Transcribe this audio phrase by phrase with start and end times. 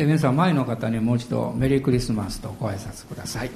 [0.00, 3.50] え皆さん前の方にもう一度メリークリスマスとご挨拶ください。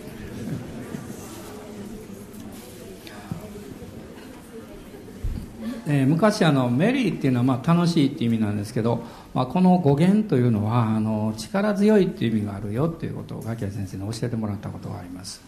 [5.86, 15.40] え、昔あのメリーっていうのはまあ楽しいっていう意味なんですけど、まあ、この語源というのはあの力強いっていう意味があるよっていうことをガキヤ先生に教えてもらったことがあります。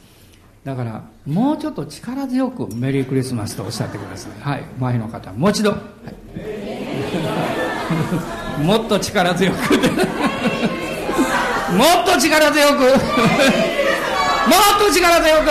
[0.64, 4.32] だからもうちょっと力強くメリークリスマスとおっしゃってください。
[4.40, 4.62] はい。
[4.80, 5.76] 前の方もう一度、は
[8.58, 9.56] い、 もっと力強く。
[11.76, 12.80] もっと力強く。
[12.82, 12.92] もっ
[14.78, 15.50] と力強く。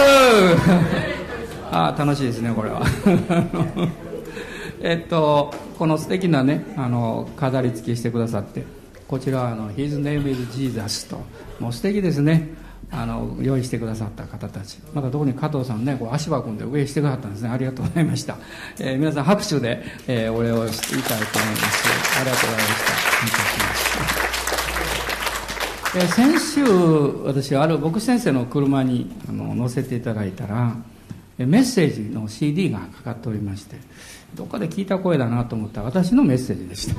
[1.72, 2.82] ああ楽しいですねこれは。
[4.82, 8.64] えっと、この素敵なねあの飾り付けしてくださって。
[9.08, 11.22] こちらはあの「His name is Jesus」と。
[11.60, 12.50] もう素敵ですね。
[12.92, 14.80] あの用意してくださった方たち。
[14.94, 17.50] また特に加藤さんねこう足場組んで上してくださったんですね。
[17.50, 18.38] ありがとうございました、
[18.80, 22.20] えー、皆さん拍手で、えー、お礼を言いたいと思います。
[22.20, 23.55] ありがとうございました。
[25.98, 26.64] え先週
[27.24, 30.76] 私ある牧師先生の車にあの乗せていただいたら
[31.38, 33.78] メッセージの CD がかかっておりまして
[34.36, 36.96] どっかで聞いた声だなと思ったら私のメッセージでした。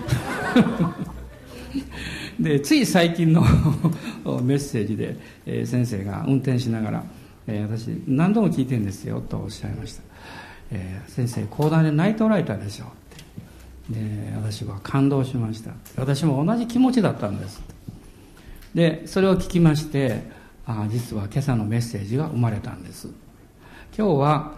[2.40, 3.42] でつい最近の
[4.42, 7.04] メッセージで、え、先生が運転しながら、
[7.46, 10.02] え、私何度も聞いてるんですよとおっしゃいました、
[10.70, 12.88] え、先生講談で泣いておられたでしょっ
[13.90, 14.00] て。
[14.00, 15.72] で私は感動しました。
[15.96, 17.75] 私も同じ気持ちだったんです。
[18.76, 20.22] でそれを聞きまして
[20.66, 23.08] あ実は今朝のメッセージが生まれたんです。
[23.96, 24.52] 今日は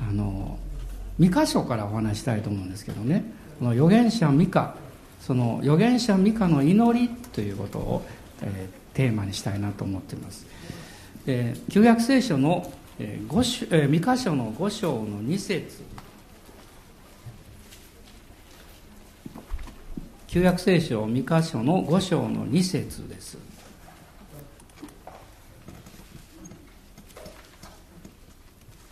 [0.00, 0.56] あの
[1.18, 3.24] 2箇所からお話したいと思うんですけどね。
[3.58, 4.76] この預言者ミカ
[5.20, 8.06] その預言者ミカの祈りということを、
[8.42, 10.46] えー、テーマにしたいなと思っています、
[11.26, 15.82] えー、旧約聖書の、えー章えー、ミカ書の5章の2節。
[20.28, 23.53] 旧約聖書ミカ書の5章の2節です。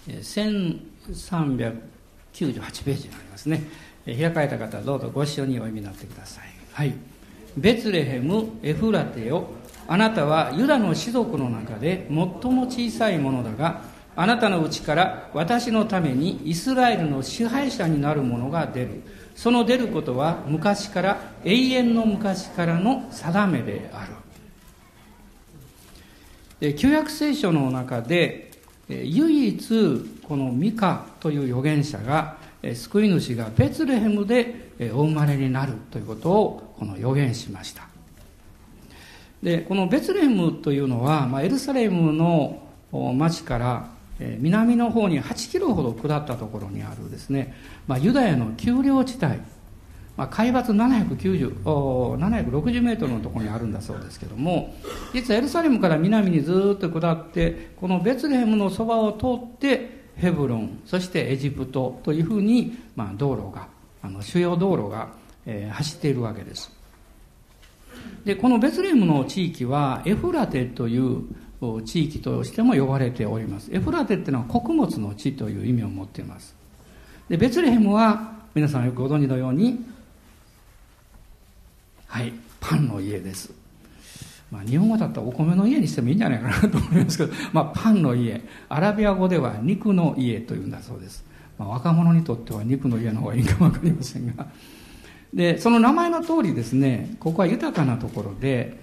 [0.09, 1.93] 1300
[2.33, 3.63] 98ページになりますね。
[4.07, 6.45] 開かれた方どうぞご一緒にお読みになってください。
[6.73, 6.95] はい。
[7.57, 9.49] ベツレヘムエフラテよ。
[9.87, 13.83] あなたはユダの士族の中で最も小さいものだが
[14.15, 19.03] あなたのうちから私のためにイスラエルの支配者になる者が出る。
[19.35, 24.07] その出ることは昔から永遠の昔からの定めであ
[26.61, 26.75] る。
[26.77, 28.52] 旧約聖書の中で
[29.05, 29.59] 唯一
[30.27, 32.37] このミカという預言者が
[32.75, 37.89] 救い主がベツレヘムでお生まれになるということをこの予言しました。
[39.43, 42.63] でこのベツレヘムというのは、まあ、エルサレムの
[43.15, 43.89] 町から
[44.39, 47.55] 南の方に8キロほど下ったところにあるですね、
[47.89, 49.41] まあ、ユダヤの丘陵地帯
[50.17, 54.75] まあ、海抜760メートルのところにあるんだそうですけども
[55.15, 63.69] 実はエルサレムから南にずっと下ってこのベツレヘムのそばを通ってヘブロンそしてエジプトというふうに、まあ、道路が
[64.03, 65.09] あの主要道路が、
[65.47, 66.71] えー、走っているわけです。
[68.25, 71.23] でこのベツレヘムの地域はエフラテという
[71.85, 73.71] 地域としても呼ばれております。
[73.73, 76.55] エフラテっていうのは穀物の地という意味を持っています。
[77.29, 79.85] でベツレヘムは皆さんよくご存知のように
[82.13, 82.35] はい。
[82.61, 83.55] パンの家です。
[84.51, 88.43] まあ、日本語だったらお米の家にしてもいいんじゃないかなと思いますけど、 まあ、パンの家。
[88.69, 91.25] アラビア語では肉の家というんだそうです、
[91.59, 94.47] まあ、若者にとっては肉の家の方がいいかも分かりませんが。
[95.33, 98.79] でその名前の通りですねここは豊かなところで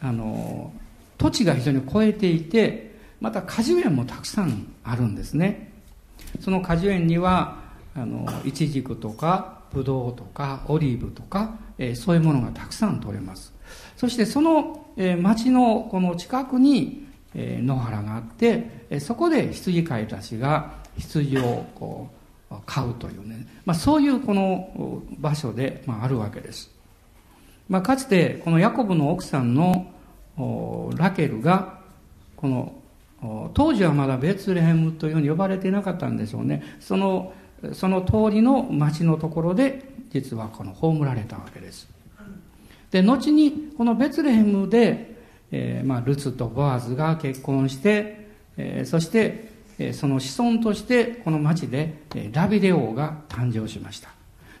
[0.00, 0.72] あの
[1.18, 5.70] 土地が非常に超えていてまた果樹園もたくさんあるんですね。
[6.40, 7.58] その果樹園には
[7.94, 13.52] あのイチジクとかブドウとかオリーブとか、えー、そういうものがたくさん取れます。
[13.96, 22.10] そしてその、えー、町のこの近くに、えー、野原があって、えー、そこで羊飼いたちが羊をこ
[22.50, 26.70] う飼うというね、まあ、そういうこの場所で、まあ、あるわけです、
[27.68, 29.90] まあ、かつてこのヤコブの奥さんの
[30.96, 31.78] ラケルが
[32.36, 32.74] この
[33.54, 36.62] 当時はまだベツレヘムというふうに呼ばれていなかったんでしょうね。
[36.80, 37.32] その
[37.72, 41.88] その通りの町のところで実はこの葬られたわけです。
[42.90, 45.16] で後にこのベツレヘムで、
[45.50, 48.28] えー、まあ、ルツとボアズが結婚して、
[48.58, 54.10] えー、そして、え、その子孫としてこの町で、えダビデ王が誕生しました。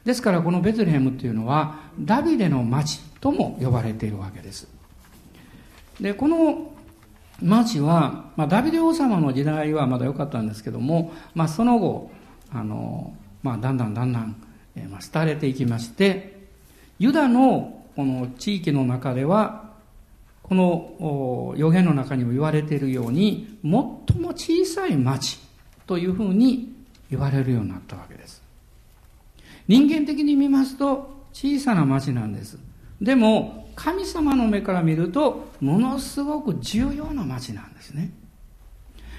[0.04, 4.66] ですからこのベツレヘムっていうのはダビデの町とも呼ばれているわけです。
[6.00, 6.72] でこの
[7.40, 12.10] 町は、まあ、ダビデ王様の時代はまだ良かったんですけども、まあ、その後
[12.52, 14.36] あの、まあ、だんだんだんだん、
[14.76, 16.40] え、まあ、廃れていきまして
[16.98, 19.72] ユダのこの地域の中では
[20.42, 23.98] この予言の中にも言われているように最も
[24.34, 25.38] 小さい町
[25.86, 26.74] というふうに
[27.10, 28.42] 言われるようになったわけです。
[29.68, 32.58] 人間的に見ますと小さな町なんです。
[33.00, 38.10] でも神様の目から見るとものすごく重要な町なんですね。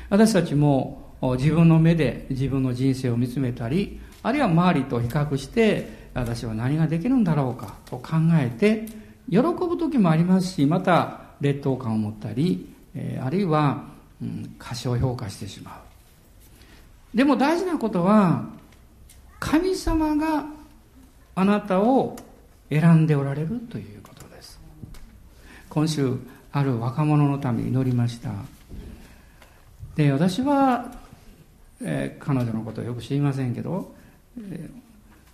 [0.09, 8.85] 私たちも自分の目で自分の人生を見つめたりあるいは周りと比較して私は何ができるんだろうかと考えて
[9.29, 12.73] 喜ぶ時もありますしまた劣等感を持ったり
[13.21, 13.85] あるいは、
[14.21, 15.81] うん、過小評価してしま
[17.13, 17.17] う。
[17.17, 18.45] でも大事なことは
[19.39, 20.45] 神様が
[21.35, 22.15] あなたを
[22.69, 24.59] 選んでおられるということです。
[25.69, 26.17] 今週
[26.51, 28.31] ある若者のために祈りました。
[29.95, 30.91] で私は、
[31.83, 33.93] えー、彼女のことをよく知りませんけど、
[34.39, 34.69] えー、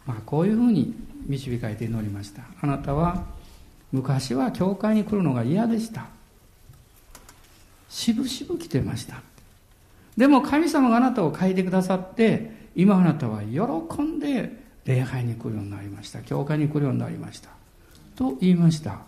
[0.06, 0.94] まあ、こういうふうに
[1.28, 2.44] 導かれて祈りました。
[2.62, 3.26] あなたは
[3.92, 6.08] 昔は教会に来るのが嫌でした。
[7.90, 9.22] しぶしぶ来てました。
[10.18, 14.52] でも神様があなたを変えてくださって今あなたは喜んで
[14.86, 16.22] 礼拝に来るようになりました。
[16.22, 17.50] 教会に来るようになりました。
[18.16, 19.00] と言いました。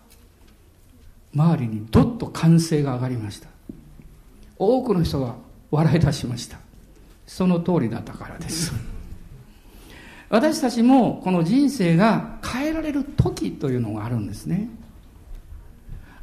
[1.34, 3.50] 周りにどっと歓声が上がりました。
[4.58, 5.36] 多くの人が
[5.70, 6.61] 笑い出しました。
[7.26, 8.74] その通りだったからです。
[10.30, 14.70] 私たちもこの人生が変えられる時というのがあるんですね。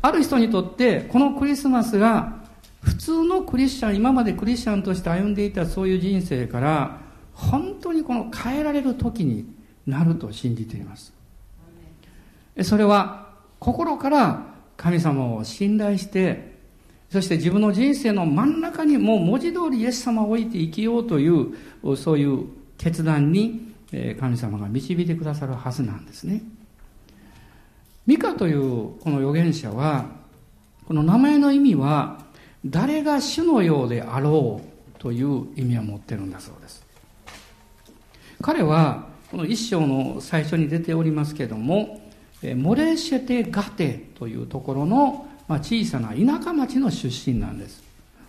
[0.00, 2.38] ある人にとってこのクリスマスが
[2.80, 7.00] 普通のクリスチャン今までクリスチャンとして歩んでいたそういう人生から
[7.34, 9.46] 本当にこの変えられる時に
[9.86, 11.12] なると信じています。
[12.62, 13.28] それは
[13.58, 14.42] 心から
[14.76, 16.47] 神様を信頼して
[17.10, 21.54] そして自分の人生の真ん中にもう文字通りイエス様を置いて生きようという
[21.96, 22.46] そういう
[22.76, 23.72] 決断に
[24.20, 26.42] 神様が導いてくださるはずなんですね。
[28.06, 30.06] ミカというこの預言者は、
[30.86, 32.24] この名前の意味は、
[32.64, 34.62] 誰が主のようであろ
[34.96, 36.84] うという意味を持ってるんだそうです。
[38.40, 42.00] 彼は、この一章の最初に出ておりますけども、
[42.56, 47.82] モレシェテガテというところの小さな田舎町の出身なんです。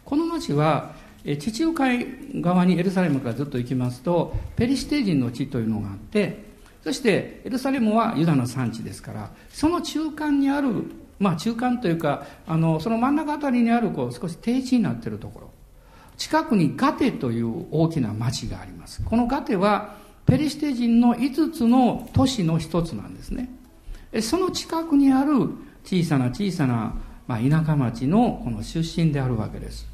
[0.05, 0.93] この町は
[1.23, 6.45] 地中海側にエルサレムからずっと行きますとペリシテ人の地というのがあって
[6.83, 10.85] そしてエルサレムはユダの産地ですからその中間にある
[11.19, 15.49] まあ中間というかあのその真ん中あたりにあるこう少し低地になっているところ。
[16.17, 19.01] 近くにガテという大きな町があります。
[19.03, 19.95] このガテは
[20.25, 23.49] ペリシテ人の5つの都市の一つなんですね。
[24.21, 25.49] その近くにある
[25.85, 26.93] 小さな小さな、
[27.29, 29.87] まあ、田舎町のこの出身であるわけです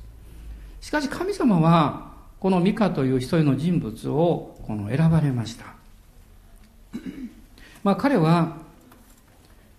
[0.79, 5.65] しかし神様はこのミカという一人の人物をこの選ばれました。
[7.83, 8.57] まあ彼は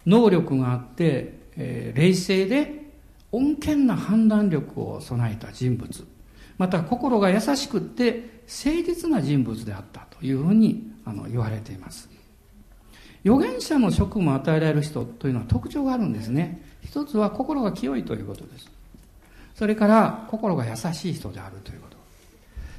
[0.04, 2.90] 能力があって、えー、冷静で
[3.32, 6.06] 穏健な判断力を備えた人物。
[6.58, 12.10] また心が優しくって誠実な人物であったというふうにあの言われています。
[13.24, 16.62] 預言者の職務を与えられる人というのは特徴があるんですね。
[16.86, 18.70] 一つは心が清いということです。
[19.54, 21.96] それから心が優しい人であるということ。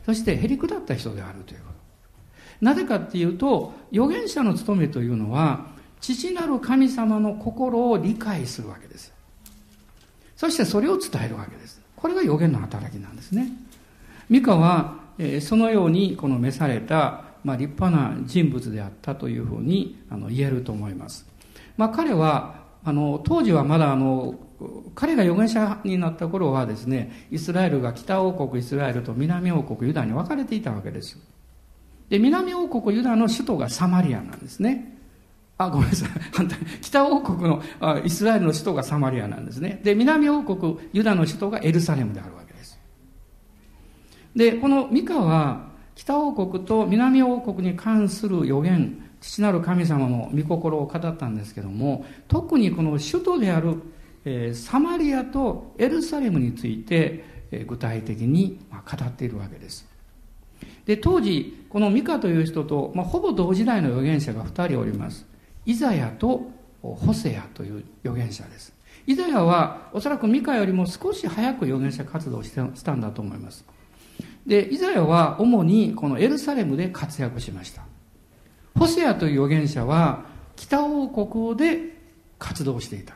[0.06, 2.65] そしてへりくだった人であるということ。
[2.65, 5.68] なぜかっていうと、預言者の務めというのは、
[6.00, 9.13] 父なる神様の心を理解するわけです。
[10.36, 11.81] そしてそれを伝えるわけです。
[11.96, 13.51] これが預言の働きなんですね。
[14.29, 21.25] ミカは、えー、そのようにこの召された、まあ、立派な人物であったというふうにあの言えると思います。
[21.75, 22.56] まあ、彼は
[22.88, 24.36] あの当時はまだあの
[24.96, 31.20] 彼が預言者になった頃はですね、イスラエルが北王国イスラエルと南王国ユダに分かれていたわけです。
[32.08, 34.98] で、南王国ユダの首都がサマリアなんですね。
[35.58, 36.10] あ、ごめんなさい。
[36.32, 36.58] 反対。
[36.82, 39.82] 北王国のあイスラエルの首都がサマリアなんですね。
[39.84, 42.79] で、南王国ユダの首都がエルサレムであるわけです。
[44.34, 59.88] で、このミカは北王国と南王国に関する予言、父なる神様の御心を語ったんですけども、特にこの首都であるサマリアとエルサレムについて、具体的に語っているわけです。
[60.86, 65.25] で、当時、このミカという人と、まあ、ほぼ同時代の預言者が2人おります。
[65.65, 66.50] イザヤと
[66.81, 68.74] ホセヤという預言者です。
[69.05, 72.51] イザヤはおそらくミカよりも少し早く預言者活動をし
[72.83, 73.65] たんだと思います。
[74.45, 77.83] で、イザヤは主にこのエルサレムで活躍しました。
[78.77, 81.98] ホセアという預言者は北王国で
[82.39, 83.15] 活動していた。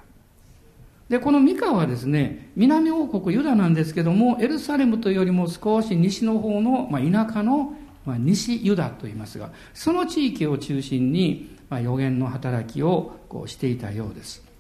[1.09, 7.73] で、このミカはですね、南王国ユダなんですけども、エルサレムというよりも少し西の方の、まあ、田舎の、
[8.05, 14.51] まあ、西ユダと言いますが、その地域を中心に、まあ、予言の働きをこうしていたようです。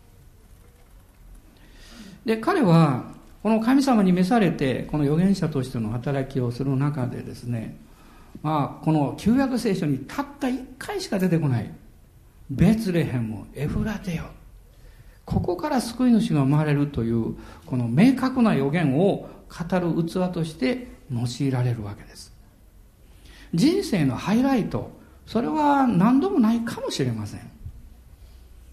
[2.25, 3.05] で彼は
[3.41, 7.75] この神様に召されてこの預言者としての働きをする中でですね
[8.41, 11.71] まあこの旧約聖書にたった一回しか出てこない。
[12.49, 14.25] ベツレヘムエフラテよ
[15.23, 22.33] ここから救い主が生まれるというこの明確な予言を語る器として用いられるわけです。
[23.53, 24.91] 人生のハイライト
[25.25, 27.41] それは何度もないかもしれません。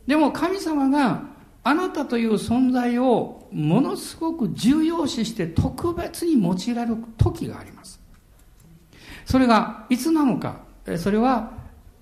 [0.06, 1.22] でも神様が
[1.62, 8.00] あなたという存在をものすごく重要視して特別に用いられる時があります。
[9.28, 10.56] それがいつなのか
[10.96, 11.52] それは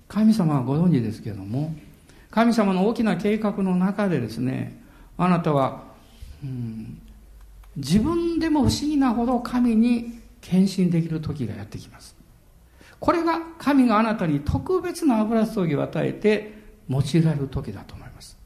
[0.07, 1.75] 神様はご存知ですけれども
[2.31, 4.81] 神様の大きな計画の中でですね
[5.17, 5.83] あなたは、
[6.43, 7.01] うん、
[7.75, 12.15] 自分でも不思議なほど神に献身できる時がやってきます
[12.99, 16.53] これが神があなたに特別な油注ぎを与えて
[16.89, 18.37] 用いられる時だと思います。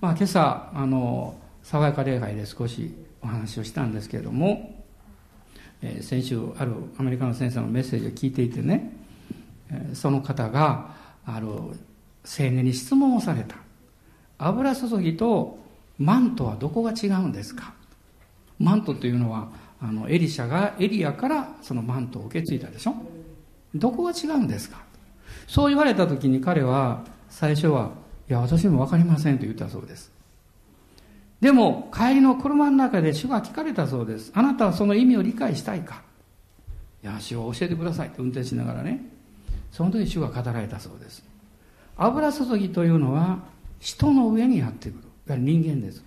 [0.00, 4.77] まあ、今朝あの爽やか礼拝で少しお話をしたんですけれども、
[5.82, 8.92] え、先週あるアメリカの先生のメッセージを聞いていてね、
[9.94, 10.94] その方が
[11.24, 11.70] ある青
[12.38, 13.56] 年に質問をされた。
[14.38, 15.58] 油注ぎと
[15.98, 17.74] マントはどこが違うんですか？
[18.58, 19.48] マントというのは
[19.80, 22.94] あのエリシャがエリアからそのマントを受け継いだでしょ？
[23.74, 24.78] どこが違うんですか？
[25.46, 27.92] そう言われた時に彼は最初は
[28.28, 30.10] いや私も分かりませんと言ったそうです。
[31.40, 34.32] でも帰りの車の中で主が聞かれたそうです。
[34.34, 36.02] あなたはその意味を理解したいか？
[37.02, 39.04] いや主を教えてくださいと運転しながらね。
[39.70, 41.22] その時主が語られたそうです。
[41.96, 43.38] 油注ぎというのは
[43.78, 44.98] 人の上にやってくる。
[44.98, 46.02] いわゆる人間です。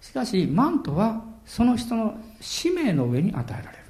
[0.00, 3.84] しかしマントはその人の使命の上に与えられる。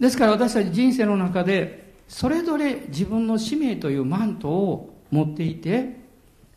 [0.00, 6.01] ですから私たち人生の中でそれぞれ自分の使命というマントを持っていて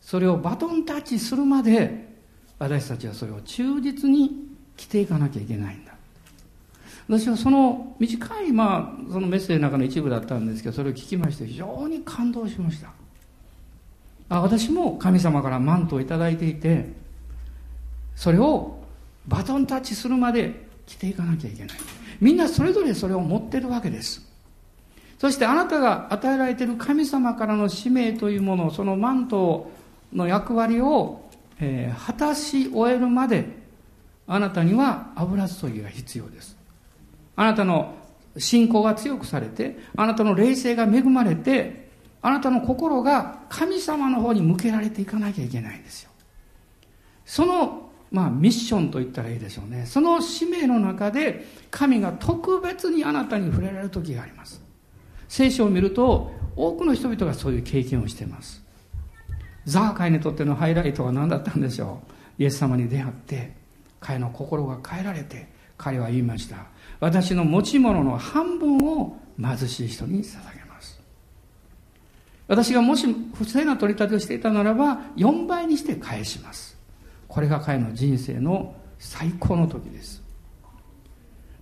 [0.06, 2.06] それをバトンタッチするまで
[2.60, 4.46] 私たちはそれを忠実に
[4.76, 5.94] 着ていかなきゃいけないんだ。
[7.08, 12.90] 私はその短い、まあ、そのメッセージの中の一部だったんですけどそれを聞きまして非常に感動しました。
[14.28, 16.92] あ私も神様からマントを頂いていて
[18.14, 18.78] それを
[19.26, 21.78] バトンタッチするまで着ていかなきゃいけない。
[22.20, 24.24] みんなそれぞれそれを持ってるわけです。
[25.18, 29.72] そしてあなたが与えられている神様からの使命というものそのマントを
[30.16, 31.28] の役割を、
[31.60, 33.44] えー、果たし終えるまで
[34.26, 36.56] あなたには油注ぎが必要です
[37.36, 37.94] あなたの
[38.38, 41.86] 信仰が強くされてあなたの霊性が恵まれて
[42.22, 46.10] あなたの心が神様の方に向けられていかなきゃいけないんですよ
[47.24, 49.84] そのまあ、ミッションと言ったらいいでしょうね。
[49.84, 54.62] その使命の中で、神が特別にあなたに触れられる時があります。
[55.28, 58.62] 聖書を見ると、多くの人々がそういう経験をしています。
[59.66, 62.00] ザーカイにとってのハイライトは何だったんでしょ
[62.38, 62.42] う？
[62.42, 63.52] イエス様に出会って、
[64.00, 66.66] 彼の心が変えられて、彼は言いました。
[67.00, 71.00] 私の持ち物の半分を貧しい人に捧げます。
[72.46, 76.78] 私がもし不正な取り立てをしていたならば、4倍にして返します。
[77.26, 80.22] これが彼の人生の最高の時です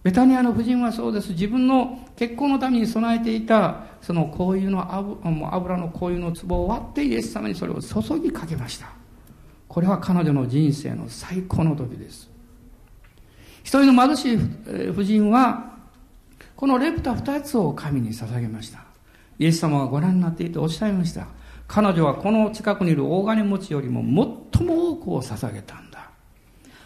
[0.04, 1.30] ベタニアの夫人はそうです。
[1.30, 4.94] 自分の結婚のために備えていたその香油の
[5.50, 8.88] 油の香油の壺を割ってイエス様にそれを注ぎかけました。
[9.66, 12.30] これは彼女の人生の最高の時です。
[13.62, 14.38] 一人の貧しい
[14.90, 15.72] 夫人は
[16.54, 18.80] このレプタ二つを神に捧げました。
[19.38, 21.28] イエス様がご覧になっていておっしゃいました。
[21.66, 24.02] 彼女はこの近くにいる大金持ちよりも
[24.52, 26.10] 最も多くを捧げたんだ。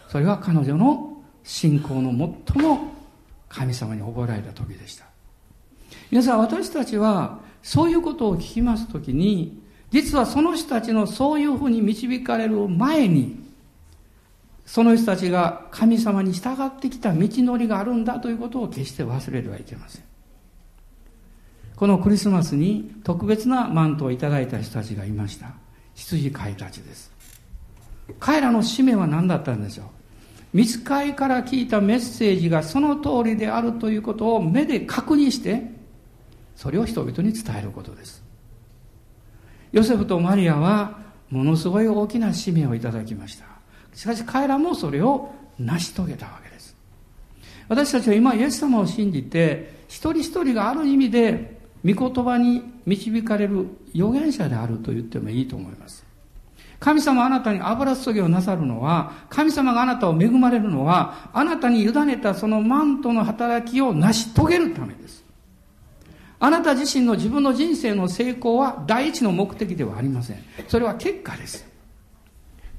[0.07, 2.11] それは彼女の信仰の
[2.47, 2.98] 最も
[3.49, 5.05] 神様に覚えられた時でした。
[6.11, 13.37] 皆さん私たちはそういうことを聞きます時に実はその人たちのそういうふうに導かれる前に
[14.65, 20.03] その人たちが神様に従ってきた道のりがあるんだということを決して忘れてはいけません。
[21.75, 25.53] このクリスマスに特別なマントをいただいた人たちがいました。
[25.95, 27.11] 羊飼いたちです。
[28.19, 29.85] 彼らの使命は何だったんでしょう？
[30.53, 35.63] 見つかいから聞いたメッセージがその通りであるということを目で確認して
[36.55, 38.23] それを人々に伝えることです。
[39.71, 43.45] ヨセフとマリアはものすごい大きな使命をいただきました。
[43.93, 46.75] しかし彼らもそれを成し遂げたわけです。
[47.67, 56.08] 私たちは今イエス様を信じて一人一人がある意味で御言葉に導かれる預言者であると言ってもいいと思います。
[56.79, 65.23] 神様あなたに油注ぎをなさるのは、神様があなたを恵まれるのは、あなたに委ねたそのマントの働きを成し遂げるためです。
[66.39, 70.37] あなた自身の自分の人生の成功は第一の目的ではありません。
[70.67, 71.69] それは結果です。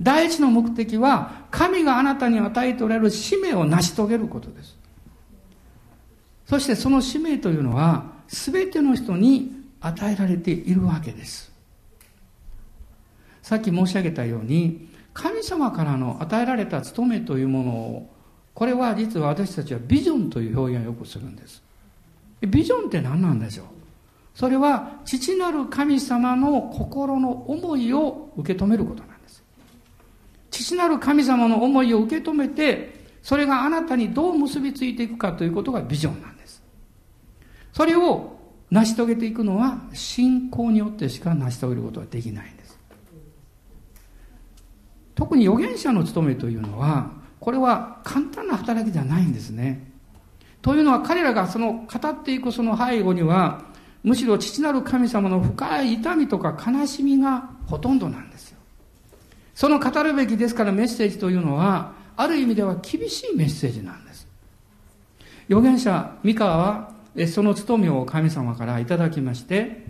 [0.03, 4.77] 第一の目的は神があなたに与えておられる使命を成し遂げることです
[6.47, 11.50] そしてその使命というのは全ての人に与えられているわけです
[13.51, 18.11] さっき申し上げたように神様からの与えられた務めというものを
[18.55, 21.61] これは実は私たちはビジョンという表現をよくするんです。
[22.43, 23.67] ビジョンって何なんでしょう？
[24.37, 29.43] それは父なる神様の心の思いを受け止めることなんです。
[30.53, 36.63] 父なる神様の思いを受け止めてそれがあなたにどう結びついていくかということがビジョンなんです。
[37.73, 38.39] それを
[38.71, 42.60] 成し遂げていくのは信仰によってしか成し遂げることはできないんです。
[45.21, 47.11] 特に預言者の務めというのは
[47.41, 49.87] これは簡単な働きじゃないんですね。
[50.63, 53.67] というのは彼らがその語っていくその背後には
[54.03, 58.59] むしろ父なる神様の深い痛みとか悲しみがほとんどなんですよ。
[59.55, 64.27] その語るべきですからメッセージというのはある意味では厳しいメッセージなんです。
[65.51, 66.93] 預言者三河は
[67.29, 69.85] その務めを神様からいただきまして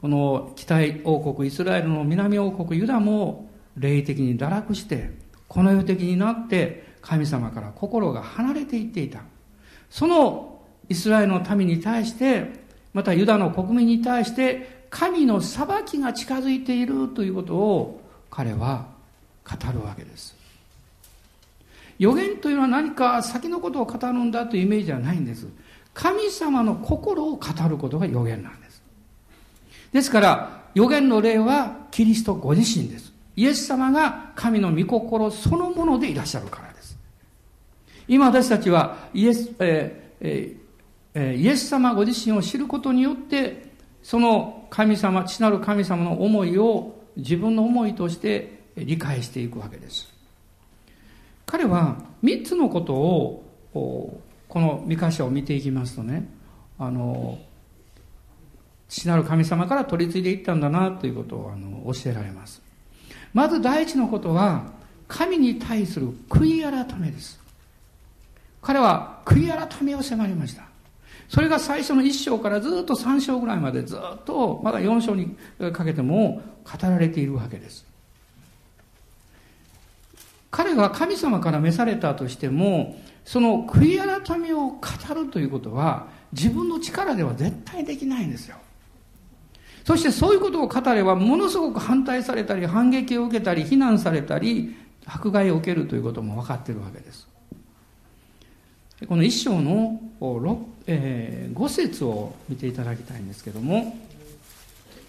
[0.00, 5.10] この北王国イスラエルの南王国ユダも霊的に堕落して
[5.48, 9.22] この世的になって神様から心が離れていっていた。
[9.90, 12.62] そのイスラエルの民に対して
[12.94, 18.00] またユダの国民に対して神の裁きが近づいているということを
[18.30, 18.86] 彼は
[19.44, 20.36] 語るわけです。
[21.98, 25.46] 予言というのは何か先のことを語るんだというイメージではないんです。
[25.94, 28.82] 神様の心を語ることが予言なんです。
[29.92, 33.11] ですから予言の例はキリストご自身です。
[33.36, 36.98] イエス様が神の御心そのものでいらっしゃるからです
[38.08, 40.62] 今私たちはイエス、えーえー
[41.14, 43.70] イエス様ご自身を知ることによって、
[44.02, 50.10] その神様、父なる神様の思いを自分の思いとして理解していくわけです。
[51.44, 54.20] 彼は三つのことを、こ
[54.60, 56.26] の三箇所を見ていきますとね、
[56.78, 57.38] あの、
[58.88, 62.61] 父なる神様から取り継いでいったんだなということをあの教えられます。
[63.34, 64.64] まず第一のことは、
[65.08, 67.38] 神に対する悔い改めです。
[68.62, 70.64] 彼は悔い改めを迫りました。
[71.28, 75.36] それが最初の1章からずっと3章ぐらいまでずっとまだ4章に
[75.72, 77.86] かけても語られているわけです。
[80.50, 84.80] 彼が神様から召されたとしても、その悔い改めを語
[85.14, 88.56] るということは自分の力では絶対できないんですよ。
[89.84, 97.26] そしてそういうことを語ればものすごく反対されたり反撃を受けたり非難されたり迫害を受けるということも分かってるわけです。
[99.08, 100.00] この一章の
[100.86, 103.96] え、5節を見ていただきたいんですけども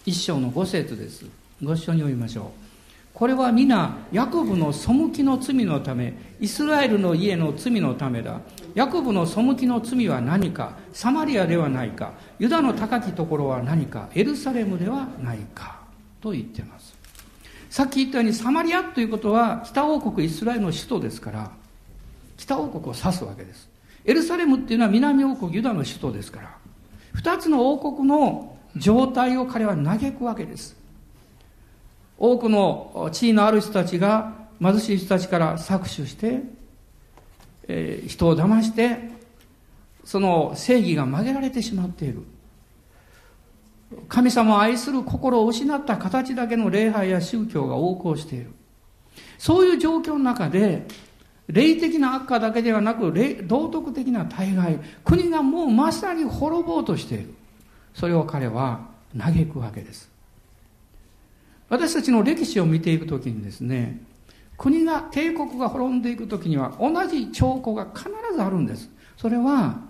[0.04, 1.26] 一章の5節です
[1.62, 2.73] ご一緒に読みましょう
[3.14, 8.40] これは皆ヤコブの背きの罪のためイスラエルの家の罪のためだ。
[8.74, 15.78] ヤコブの背きの罪は何かサマリアではないかユダの高きところは何かエルサレムではないか
[16.20, 16.96] と言っています。
[17.70, 21.52] さっき言ったようにサマリアということは北王国イスラエルの首都ですから
[22.36, 23.68] 北王国を指すわけです。
[24.04, 26.56] エルサレムっていうのは南王国ユダの首都ですから、
[27.12, 30.76] 二つの王国の状態を彼は嘆くわけです。
[32.18, 36.42] 多くの地位のある人たちが貧しい人たちから搾取して、
[37.68, 38.98] えー、人を騙して、
[40.04, 42.22] その正義が曲げられてしまっている。
[44.08, 48.50] 神様を愛する心を失った形だけの礼拝や宗教が横行している。
[49.38, 50.86] そういう状況の中で、
[51.48, 53.12] 霊的な悪化だけではなく
[53.44, 57.34] 道徳的な大概国がもうまさに滅ぼうとしている
[57.94, 60.10] それを彼は嘆くわけです
[61.68, 64.00] 私たちの歴史を見ていくときにですね
[64.56, 69.80] 国が帝国が滅んでいくときには同じ兆候が必ずあるんですそれは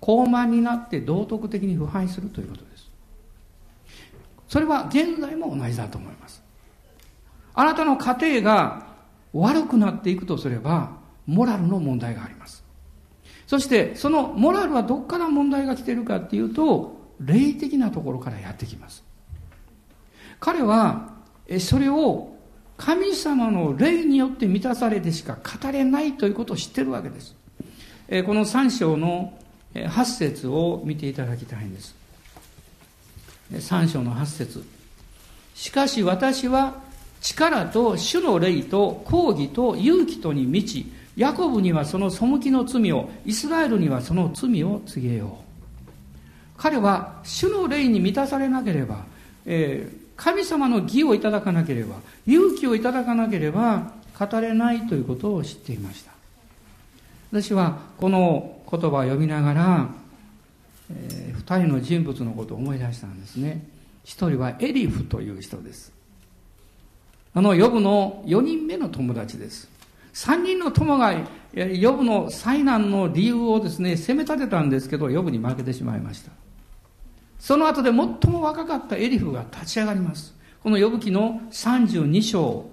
[0.00, 2.88] 高慢になって道徳的に腐敗するということです
[4.48, 6.42] それは現在も同じだと思います
[7.54, 8.86] あなたの家庭が
[9.32, 10.92] 悪くなっていくとすれば
[11.26, 12.64] モラルの問題があります。
[13.46, 19.04] そしてそのモラルはどこから問題が来ているかっていうと霊的なところからやってきます。
[20.40, 21.17] 彼は
[21.60, 22.34] それを
[22.76, 27.34] 神様の霊によって満たされてしか語れないということを知ってるわけです。
[28.26, 29.36] この3章の
[29.74, 31.94] 8節を見ていただきたいんです。
[33.52, 34.64] 3章の8節
[35.54, 36.82] しかし私は
[37.20, 45.30] 力と主の霊と抗議と勇気とに満ちヤコブにはその背きの罪を、イスラエルにはその罪を告げよう。
[46.56, 49.04] 彼は主の霊に満たされなければ、
[49.44, 51.94] えー、神様の義をいただかなければ、
[52.26, 56.10] 勇気をいただかなければ語れないということを知っていました。
[57.30, 59.88] 私はこの言葉を読みながら、
[60.92, 63.64] えー、二人の人物のことを思い出したんですね。
[64.02, 65.92] 一人はエリフという人です。
[67.32, 69.70] あの、ヨブの4人目の友達です。
[70.14, 71.14] 3人の友が
[71.54, 76.32] ヨブの災難の理由をですね、責め立てたんですけど、ヨブに負けてしまいました。
[77.38, 77.96] その後で最
[78.30, 80.34] も若かったエリフが立ち上がります。
[80.62, 82.68] このヨブ記の32章、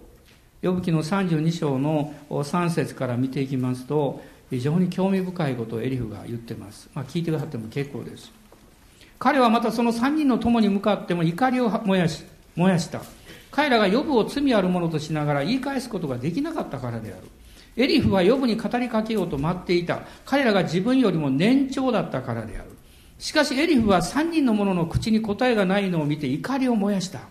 [0.62, 6.90] ヨブ記の32章の3節から見ていきますと、非常に興味深いことをエリフが言ってます。
[6.94, 8.32] まあ、聞いてくださっても結構です。
[9.20, 12.24] 彼はまたその3人の友に向かっても怒りを燃やし、
[12.56, 13.02] 燃やした。
[13.52, 17.22] 彼らがヨブを罪あるものとしながら言い返すことができなかったからである。
[17.78, 20.02] エリフはヨブに語りかけようと待っていた。
[20.26, 22.75] 彼らが自分よりも年長だったからである。
[23.18, 27.22] しかしエリフは3人の者の口に答えがないのを見て怒りを燃やした。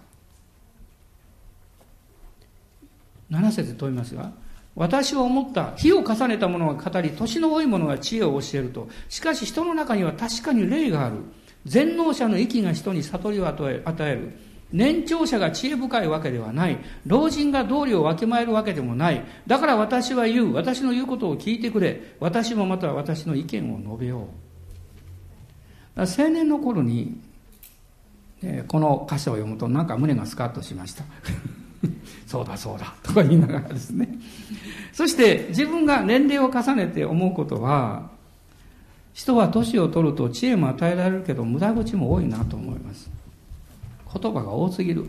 [3.31, 4.33] 7節問いますが、
[4.77, 5.73] 私は思った。
[5.77, 8.88] 火を重ねた者が語り、年の多い者が知恵を教えると。
[9.09, 11.16] しかし人の中には確かに霊がある。
[11.64, 14.33] 全能者の息が人に悟りを与える。
[14.73, 16.79] 年長者が知恵深いわけではない。
[17.07, 19.25] 老人が道理をわきまえるわけでもない。
[19.47, 20.55] だから私は言う。
[20.55, 22.16] 私の言うことを聞いてくれ。
[22.18, 24.43] 私もまた私の意見を述べよう。
[25.96, 27.20] 青年の頃に、
[28.42, 31.04] えこの歌詞を読むとなんか胸がスカッとしました。
[32.26, 34.09] そうだそうだとか言いながらですね。
[34.92, 38.11] そして自分が年齢を重ねて思うことは、
[39.12, 43.09] 人は年を取ると知恵も与えられるけど無駄口も多いなと思います。
[44.12, 45.07] 言葉が多すぎる。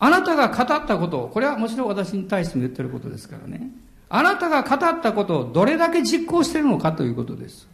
[0.00, 3.70] あなたが語ったこと、これはもちろん私に対しても言ってることですからね。
[4.10, 7.66] あなたが語ったことをどれだけ実行してるのかということです。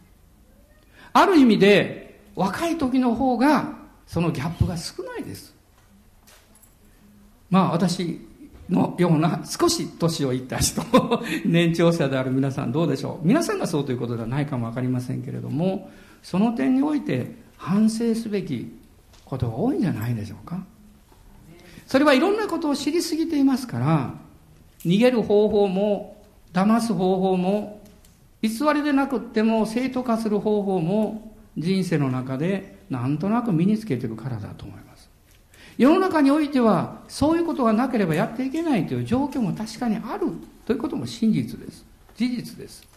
[1.15, 3.73] ある意味で、若い時の方が、
[4.05, 5.55] そのギャップが少ないです。
[7.49, 8.19] まあ私
[8.69, 10.81] のような少し年をいった人、
[11.47, 15.89] 年長者である皆さんどうでしょう皆さんがそうということではないかもわかりませんけれども、
[16.21, 18.77] その点において反省すべき
[19.23, 20.65] ことが多いんじゃないでしょうか。
[21.87, 24.15] それはいろんなことを知りすぎていますから、
[24.85, 27.84] 逃げる方法も、騙す方法も、
[28.49, 35.09] 偽りでなくっても正当化する方法も人生の中でなんとなく身につけてるからだと思います。
[35.77, 40.27] 世の中においてはそういうことがなければやっていけないという状況も確かにある
[40.65, 41.85] ということも真実です。
[42.15, 42.87] 事実です。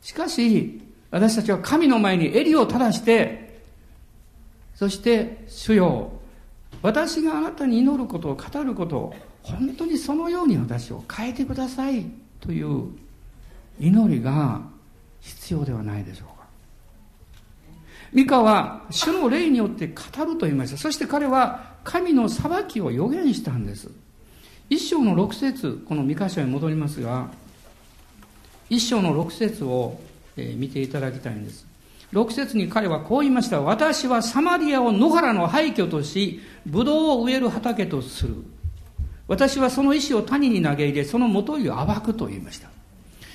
[0.00, 0.80] しかし、
[1.12, 3.60] 私たちは神の前に襟を正して
[4.74, 6.10] そして主よ
[6.80, 12.06] 私があなたに祈ることを語ることを本当にそのように私を変えてください
[12.40, 12.86] という
[13.80, 14.60] 祈りが
[15.20, 16.44] 必要ではないでしょうか
[18.12, 23.90] ミカは主の霊によって語ると言いましたそして彼は神の裁きを予言したんです
[24.68, 27.30] 一章の六節このミカ書に戻りますが
[28.68, 30.00] 一章の六節を
[30.36, 31.66] 見ていただきたいんです
[32.12, 33.62] 6節に彼はこう言いました。
[33.62, 38.34] 私はサマリアを野原の廃墟とし、ブドウを植える畑とする。
[39.28, 42.68] 私はその石を谷に投げ入れ、その元いを暴くと言いました。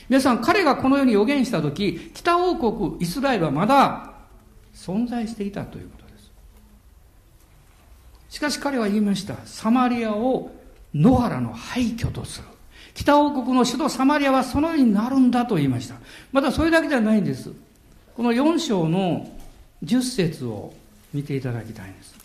[0.10, 4.14] 皆さん、彼がこのように予言したとき、北王国イスラエルはまだ
[4.74, 6.32] 存在していたということです。
[8.30, 9.36] しかし彼は言いました。
[9.46, 10.52] サマリアを
[10.94, 12.48] 野原の廃墟とする。
[12.94, 15.96] 北王国の首都サマリアはそのようになるんだと言いました。
[16.32, 17.52] またそれだけではないんです。
[18.16, 19.30] この4章の
[19.84, 20.74] 10節を
[21.14, 22.16] 見ていただきたいんです。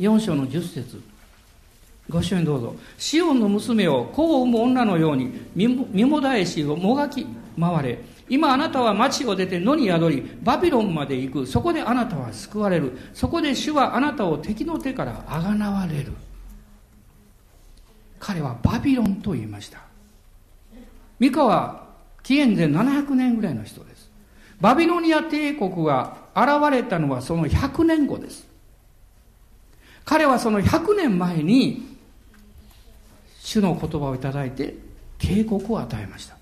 [0.00, 1.02] 4章の10節
[2.10, 2.76] ご一緒にどうぞ。
[2.98, 7.26] シオンの娘を子を産む女のように身もだえしをもがき
[7.58, 7.98] 回れ。
[8.28, 11.46] 今あなたは町を出て野に宿り、バビロンまで行く。
[11.46, 12.96] そこであなたは救われる。
[13.14, 16.12] そこで主はあなたを敵の手からあがなわれる。
[18.18, 19.80] 彼はバビロンと言いました。
[21.18, 21.88] ミカは
[22.22, 24.10] 紀元前700年ぐらいの人です。
[24.60, 28.46] バビロニア帝国が現れたのはその100年後です。
[30.04, 31.89] 彼はその100年前に
[33.50, 34.76] 主の言葉をいただいて
[35.18, 36.36] 警告を与えました。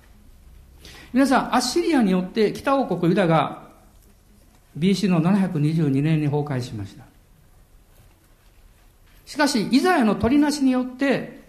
[1.14, 3.62] 皆さん、アッシリアによって北王国ユダが
[4.78, 7.04] BC の722年に崩壊しました。
[9.24, 11.40] しかし、イザヤの取りなしによって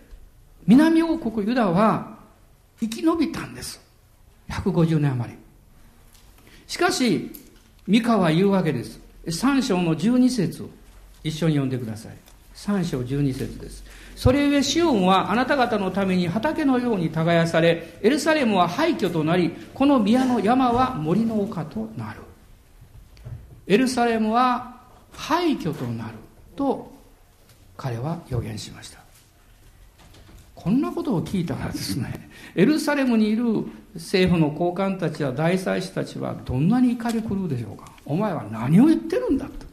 [0.65, 2.19] 南王国ユダは
[2.80, 3.82] 生き延びたんです。
[4.50, 5.38] 150年余り。
[6.67, 7.32] しかし、
[7.86, 9.02] ミカは言うわけです。
[9.26, 10.69] 3章の12節を
[11.22, 12.13] 一緒に読んでください。
[12.56, 13.84] 3章12節です。
[14.20, 22.20] それゆえシオンはあなた方のために畑のように耕され、エルサレムは廃墟となり、この宮の山は森の丘となる。
[23.66, 24.82] エルサレムは
[25.14, 26.16] 廃墟となる
[26.58, 26.92] と
[27.78, 29.00] 彼は予言しました。
[30.54, 33.46] こんなことを聞いたらですねエルサレムにいる
[33.94, 37.90] 政府の高官たちや大祭司たちはどんなに怒り狂うでしょうか。
[38.06, 39.69] お前は何を言ってるんだと。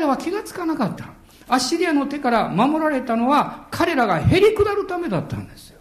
[0.00, 1.10] 彼らは気がつかなかった。
[1.46, 5.78] アッシリアの手から守られたのは彼らがへり下るためだったんですよ。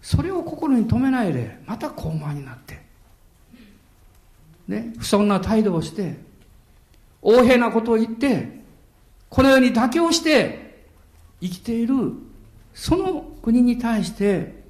[0.00, 2.82] それを心に留めないでまた高慢になって。
[4.66, 6.18] ね不遜な態度をして
[7.22, 8.48] 横柄なことを言って
[9.28, 10.86] このように妥協して
[11.40, 11.94] 生きている
[12.74, 14.64] その国に対して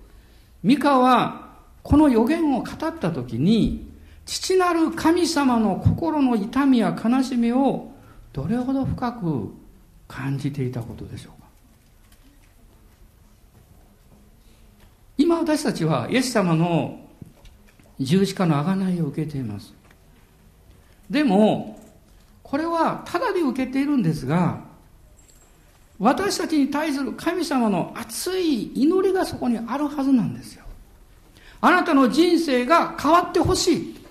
[0.62, 3.91] ミカはこの予言を語った時に
[4.25, 7.93] 父なる神様の心の痛みや悲しみを
[8.33, 9.53] どれほど深く
[10.09, 11.49] 感じていたことでしょうか
[15.19, 17.01] 今私たちはイエス様の
[17.99, 19.75] 十字架の贖いを受けています
[21.11, 21.79] でも
[22.53, 24.61] これはただで受けているんですが、
[25.99, 30.65] 私たちに対する神様の熱い祈りがそこにあるはずなんですよ。
[31.63, 34.02] あなたの人生が変わってほしい。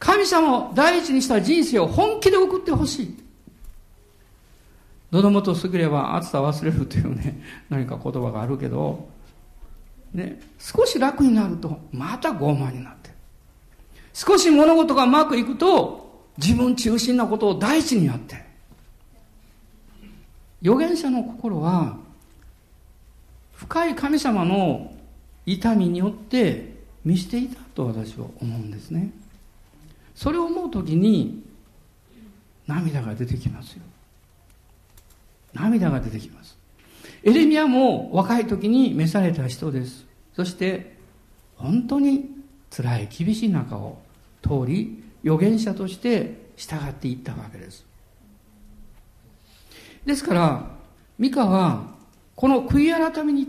[0.00, 3.16] 神様を第一にした人生を本気で送ってほしい。
[5.12, 9.08] 喉元過ぎれば暑さ忘れるというね、 何か言葉があるけど、
[10.14, 13.10] ね、少し楽になるとまた傲慢になって。
[14.14, 18.42] 少し物事がうまくいくと自分中心なことを第一にやって、
[20.62, 21.98] 預言者の心は、
[23.52, 24.92] 深い神様の
[25.44, 29.10] 痛みによって見していたと私は思うんですね。
[30.20, 31.42] それを思うときに、
[32.66, 33.82] 涙が出てきますよ。
[35.54, 36.58] 涙が出てきます。
[37.22, 40.04] エレミアも若い時に召された人です。
[40.36, 40.94] そして、
[41.56, 42.28] 本当に
[42.68, 43.96] 辛い厳しい中を
[44.42, 47.86] 通り、預言者として従っていったわけです。
[50.04, 50.70] ですから、
[51.18, 51.94] ミカは、
[52.36, 53.48] この悔い改めに、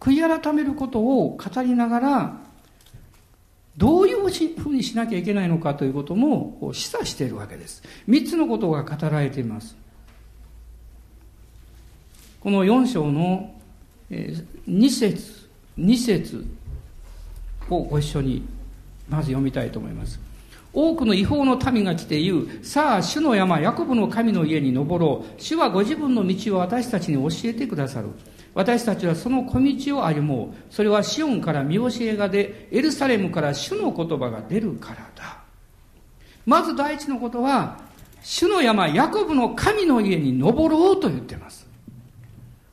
[0.00, 2.47] 悔い改めることを語りながら、
[3.78, 7.80] どういうふうにしなきゃいけないのかということも示唆しているわけです。
[8.08, 9.76] 三つのことが語られています。
[12.40, 13.54] この四章の
[14.66, 16.44] 二節、二節
[17.70, 18.42] をご一緒に
[19.08, 20.18] まず読みたいと思います。
[20.72, 25.40] 多くの違法の民が来て言う、さあ、主の山、ヤコブの神の家に登ろう。
[25.40, 28.08] 主はご自分の道を私たちに教えてくださる。
[28.54, 30.74] 私たちはその小道を歩もう。
[30.74, 35.38] それはシオンから見教えが出、エルサレムから主の言葉が出るからだ。
[36.46, 37.78] まず第一のことは、
[38.22, 41.68] 主の山、ヤコブの神の家に登ろうと言ってます。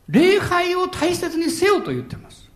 [0.08, 2.50] 礼拝を大切にせよと言ってます。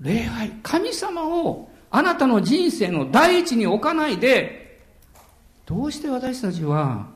[0.00, 4.82] 礼拝、神様をあなたの人生の第一に置かないで、
[5.64, 7.15] どうして私たちは、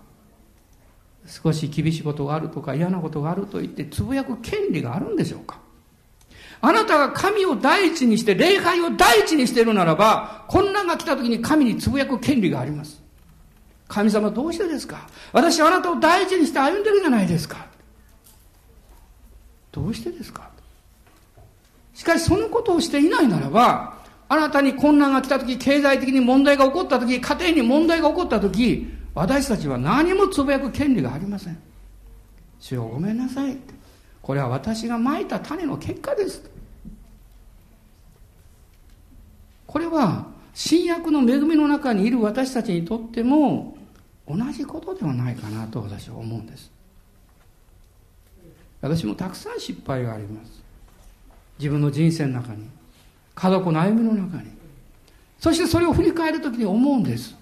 [1.30, 5.58] 少し厳しいことがあるとか嫌なことがあると言ってつぶやく権利があるんでしょうか？
[6.60, 13.00] あなたが神を第一にして、礼拝を第一にしているならば、困難が来た時に神につぶやく権利があります。
[13.88, 15.08] 神様どうしてですか？
[15.32, 17.66] 私はあなたを第一にして歩んでるじゃないですか。
[19.72, 20.50] どうしてですか？
[21.94, 23.94] しかしそのことをしていないならば、
[24.28, 31.58] あなたに困難が来た時、経済的に問題が起こった時、家庭に問題が起こった時、私たちは何もつぶやく権利がありません。
[32.60, 33.56] 主よごめんなさい。
[34.22, 36.48] これは私が蒔いた種の結果です。
[39.66, 43.76] これは新約の恵みの中にいる私たちにとっても
[44.28, 46.70] 同じことではないかなと私は思うんです。
[48.80, 50.62] 私もたくさん失敗があります。
[51.58, 52.66] 自分の人生の中に。
[53.34, 54.50] 家族の歩みの中に。
[55.38, 57.39] そしてそれを振り返るときに思うんです。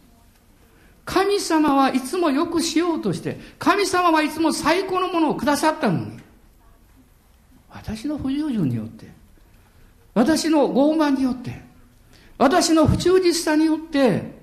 [1.08, 6.20] 神様はいつも良くしようとして、神様はいつも最高のものをくださったのに、
[7.70, 9.06] 私の不従順によって、
[10.12, 11.62] 私の傲慢によって、
[12.36, 14.36] 私の不忠実さによって、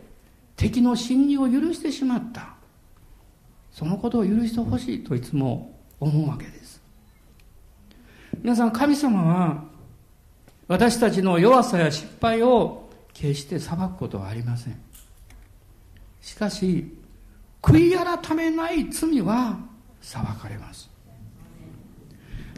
[0.55, 2.55] 敵の侵入を許してしまった。
[3.71, 6.81] そのことを許してほしいといつも思うわけです。
[8.41, 9.65] 皆さん、神様は
[10.67, 14.84] 私たちの弱さや失敗を決して裁くことはありません。
[16.25, 16.91] しかし、
[17.61, 19.59] 悔い改めない罪は
[20.01, 20.89] 裁かれます。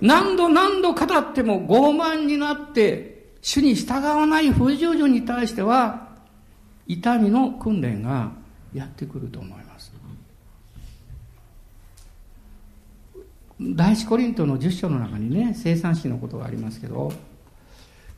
[0.01, 6.07] 何度何度語っても傲慢になって主に従わない不従順に対しては
[6.87, 8.31] 痛みの訓練が
[8.73, 9.91] やってくると思います。
[13.59, 17.11] 第一コリントの10章の中にね、生産式のことがありますけど、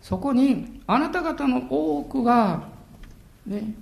[0.03, 2.67] そこにあなた方の多くが、
[3.47, 3.73] ね、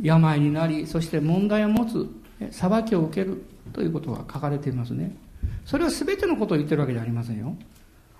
[0.00, 2.08] 病になりそして問題を持つ
[2.50, 5.16] 裁きを受けるということが書かれていますね。
[5.64, 7.56] それは全てのことを言ってるわけじゃありませんよ。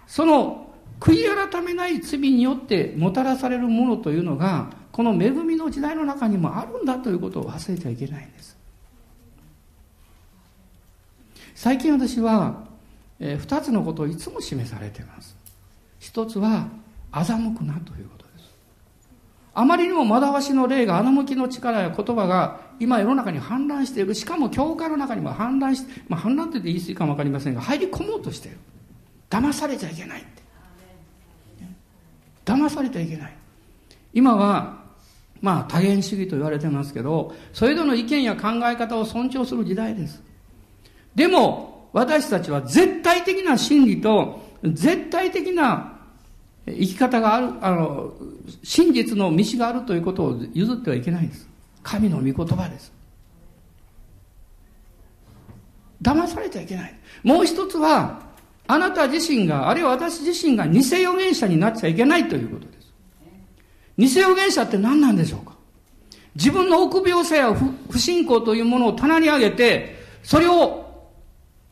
[0.07, 8.59] その悔い改めない罪によってもたらされるものというのがこの恵みの時代の中にもあるんだということを忘れちゃいけないんです。
[11.55, 12.65] 最近私は、
[13.19, 15.37] えー、2つのことをいつも示されています。
[15.99, 16.69] 一つは
[17.13, 18.28] 欺くなということ。
[19.59, 24.15] あまりにも惑わしの霊が欺きの力や言葉が今世の中に氾濫している。
[24.15, 28.59] しかも教会の中にも氾濫して、まあ、氾濫って言い過ぎかも分かりませんが入り込もうとしている。
[29.29, 30.43] 騙されちゃいけないって。
[32.45, 33.37] 騙されちゃいけない。
[34.15, 34.79] 今は
[35.41, 40.23] まあ多元主義と言われてますけどそれぞれの意見や考え方を尊重する時代です。
[41.17, 45.98] でも私たちは絶対的な真理と絶対的な
[46.77, 48.13] 生き方がある、あの、
[48.63, 51.49] 真実の道があるということを譲ってはいけないんです。
[51.83, 52.93] 神の御言葉です。
[56.03, 56.99] 騙されちゃいけない。
[57.23, 58.23] もう一つは、
[58.67, 62.93] あなた自身が、あるいは私自身が偽預言者になっちゃいけないということです。
[63.97, 65.57] 偽預言者って何なんでしょうか
[66.37, 67.53] 自分の臆病さや
[67.91, 71.11] 不信仰というものを棚に上げて、それを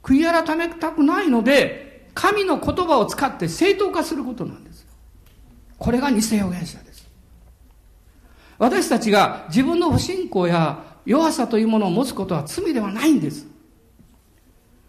[0.03, 4.76] 悔い改めたくないので、神の言葉を使って正当化することなんです。
[5.79, 7.09] これが偽預言者です。
[8.59, 13.47] 私たちが自分の不信仰や弱さというものを持つことは罪ではないんです。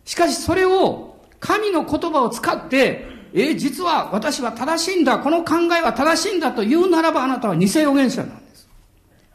[0.06, 8.68] しかしそれを神の言葉を使って、え、実は私は正しいんだ、この考えは正しいんだと言うならばあなたは偽預言者なんです。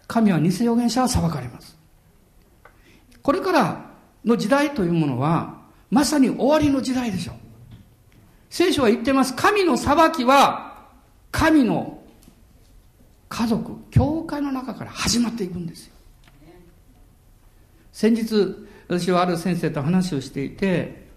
[0.09, 1.79] 神は偽預言者は裁かれます。
[3.23, 3.91] これから
[4.25, 5.61] の時代というものは、
[5.91, 7.37] まさに終わりの時代でしょう。
[8.49, 9.37] 聖書は言ってます。
[9.37, 10.72] 神の裁きは
[11.33, 12.01] 神の
[13.29, 15.95] 家族、教会の中から始まっていくんですよ。
[17.93, 18.55] 先日、
[18.87, 21.09] 私はある先生と話をしていて、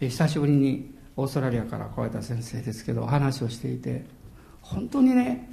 [0.00, 4.04] 久しぶりにオーストラリアから来られた先生ですけどお、話をしていて、
[4.62, 5.50] 本当にね、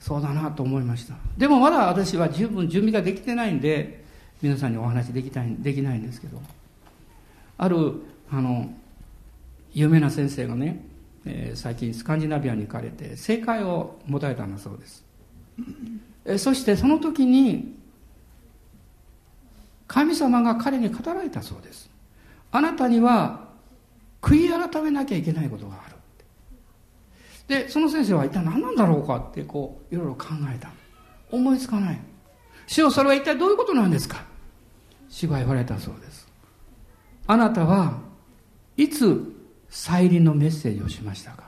[0.00, 1.14] そうだなと思いました。
[1.36, 4.04] でもまだ私は十分準備ができてないんで、
[4.40, 6.40] 皆さんにお話できたいできないんですけど、
[7.58, 7.92] ある、
[8.30, 8.72] あの、
[9.74, 10.84] 有名な先生がね、
[11.28, 15.04] え、最近スカンジナビアに行かれて正解を持たれたんだそうです、
[16.24, 17.76] え、そしてその時に
[19.86, 21.88] 神様が彼に語られたそうです。
[22.50, 23.48] あなたには
[24.20, 25.96] 悔い改めなきゃいけないことがある
[27.46, 30.70] でその先生は一体何なんだろうかってこういろいろ考えた
[31.30, 32.00] 思いつかない。
[32.66, 34.24] 主よそれは一体どういうことなんですか？
[35.08, 36.28] 主が言われたそうです。
[37.26, 38.00] あなたは
[38.76, 39.34] いつ
[39.70, 41.44] 再臨のメッセージをしましたか？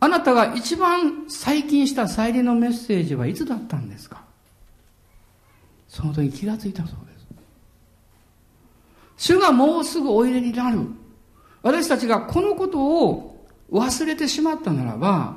[0.00, 4.22] あなたが一番最近した再臨のメッセージはいつだったんですか？
[5.88, 7.26] その時気がついたそうです。
[9.16, 10.78] 主がもうすぐおいでになる。
[11.62, 15.36] 私たちがこのことを忘れてしまったならば、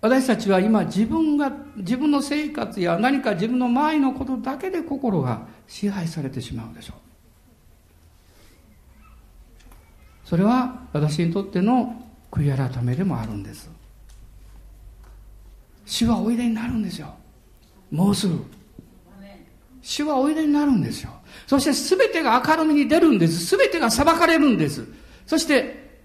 [0.00, 6.96] 私たちは今自分が、自分の生活や何か自分の前のことだけで心が支配されてしまうでしょう。
[10.34, 11.94] それは私にとっての
[12.32, 13.70] 悔い改めでもあるんです。
[15.86, 17.14] 主はおいでになるんですよ。
[17.92, 18.44] もうすぐ。
[19.80, 21.12] 主はおいでになるんですよ。
[21.46, 23.56] そして全てが明るみに出るんです。
[23.56, 24.84] 全てが裁かれるんです。
[25.24, 26.00] そして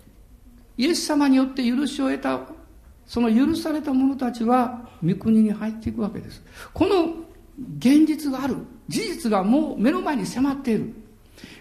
[0.77, 2.39] イエス様によって許しを得た
[3.07, 6.43] その許された者たちは御国に入っていくわけです。
[6.71, 7.15] この
[7.79, 8.57] 現実がある。
[8.87, 10.93] 事実がもう目の前に迫っている。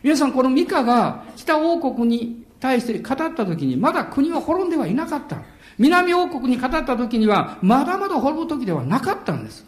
[0.02, 5.38] 皆さんこのミカが北王国に対して語った時に、まだ国は滅んではいなかった。
[5.78, 9.64] 南王国に語った時には、まだまだ滅ぶ時ではなかったんです。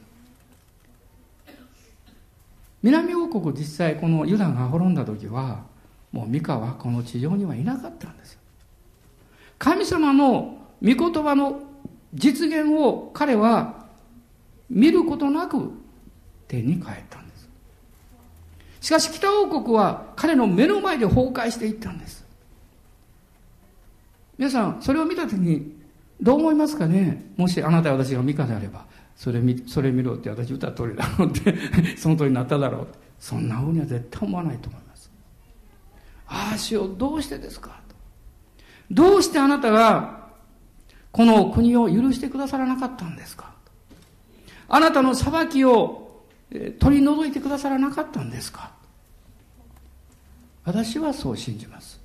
[2.83, 5.64] 南王国実際このユダが滅んだ時は、
[6.12, 8.38] もうミカはこの地上にはいなかったんです。
[9.59, 11.61] 神様の御言葉の
[12.14, 13.86] 実現を彼は
[14.68, 15.70] 見ることなく
[16.49, 17.49] 天に帰ったんです。
[18.80, 22.19] しかし北王国は彼の目の前で崩壊していったんです。
[24.41, 25.78] 皆さん、それを見たときに、
[26.18, 27.30] どう思いますかね？
[27.36, 31.55] もしあなた私がミカであれば、それ見、それ見ろって私言った通りだろうって、
[31.99, 32.99] その通りになっただろうって。
[33.18, 35.11] そんなふうには絶対思わないと思います。
[36.26, 37.78] ああ、主よ、どうしてですか？
[38.91, 40.30] どうしてあなたが、
[41.12, 43.53] この国を許してくださらなかったんですか？
[44.70, 46.22] あなたの裁きを
[46.78, 48.70] 取り除いてくださらなかったんですか？
[50.64, 52.01] 私はそう信じます。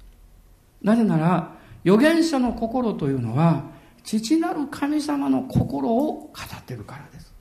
[0.81, 1.54] なぜなら、
[1.85, 3.63] 預言者の心というのは、
[4.03, 7.33] 父なる神様の心を語ってるからです。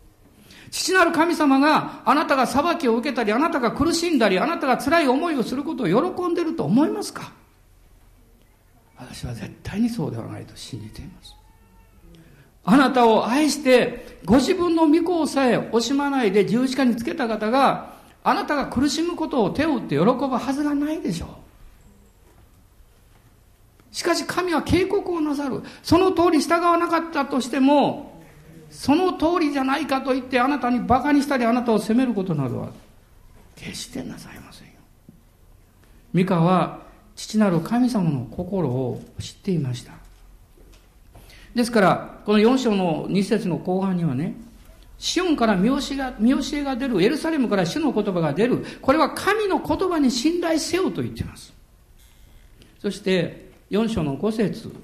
[0.71, 7.33] 父なる神様があなたが裁きを受けたり、あなたが苦しんだり、あなたが辛い思いをすることを喜んでると思いますか？
[8.97, 11.35] 私は絶対にそうではないと信じています。
[12.65, 21.29] あなたを愛して、ご自分の御子をさえ惜しまないで十字架につけた方が、あなたが苦しむことを手を打って喜ぶはずがないでしょう。
[23.95, 25.63] しかし神は警告をなさる。
[25.85, 28.21] その通り従わなかったとしても、
[28.69, 32.71] その通りじゃないかと言ってあなたに馬鹿にしたりあなたを責めることなどは
[33.55, 34.73] 決してなさいませんよ。
[36.13, 36.81] ミカは
[37.15, 39.93] 父なる神様の心を知っていました。
[41.55, 44.35] ですから、この4章の2節の後半にはね、
[44.99, 51.55] シオンから見教えが見教えが出る、エルサレムから主の言葉が出る、これは神の言葉に信頼せよと言っています。
[52.81, 53.44] そして、
[53.75, 54.75] 4章の5節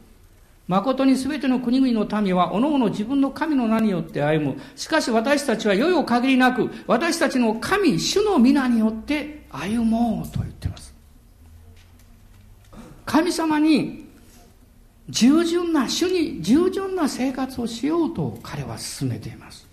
[0.67, 4.61] 誠に全ての国々の民は、おのおの自分の神の名によって歩む。
[4.77, 10.95] しかし私たちは世々限りなく、私たちの神、主の皆によって歩もうと言ってます。
[13.05, 14.07] 神様に
[15.09, 19.67] 従順な、主に従順な生活をしようと彼は進めています。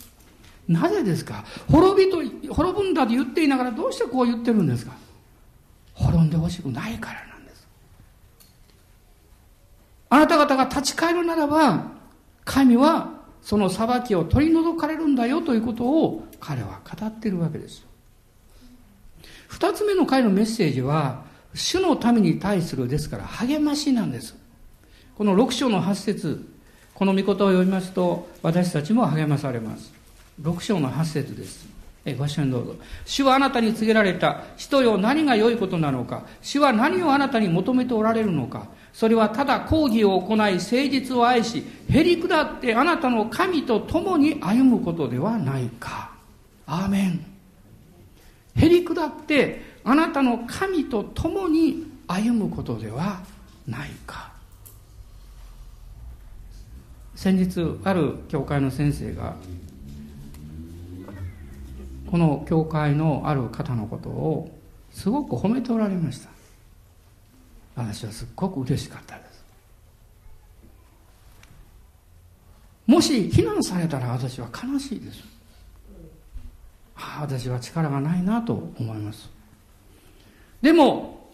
[0.67, 1.45] なぜですか？
[1.69, 2.17] 滅びと、
[2.51, 4.93] 滅ぶんだと言っていながらどうしてこう言ってるんですか？
[5.93, 7.26] 滅んでほしくないから。
[10.09, 11.91] あなた方が立ち返るならば、
[12.45, 17.85] 神はその裁きを取り除かれるんだよということを彼は語っているわけです。
[19.47, 24.35] 二つ目の回のメッセージは、主の民に対するですから励ましなんです。
[25.17, 26.47] この6章の8節
[26.93, 29.93] この御言を読みますと私たちも励まされます。
[30.41, 31.67] 6章の8節です。
[32.05, 32.75] えご一緒にどうぞ。
[33.05, 34.43] 主はあなたに告げられた。
[34.55, 36.25] 人よ何が良いことなのか。
[36.41, 38.67] 主は何をあなたに求めておられるのか。
[38.97, 46.09] それはただ講義を行い誠実を愛しへり下ってあなたの神と共に歩むことではないか。
[46.65, 47.25] アーメン。
[48.55, 53.21] へり下ってあなたの神と共に歩むことでは
[53.67, 54.31] ないか。
[57.13, 59.35] 先日ある教会の先生が
[62.09, 64.57] この教会のある方のことを
[64.89, 66.36] すごく褒めておられました。
[67.77, 69.45] 私はすっごく嬉しかったです。
[72.87, 75.23] もし非難されたら私は悲しいです。
[76.95, 79.29] ああ私は力がないなと思います。
[80.59, 81.29] でも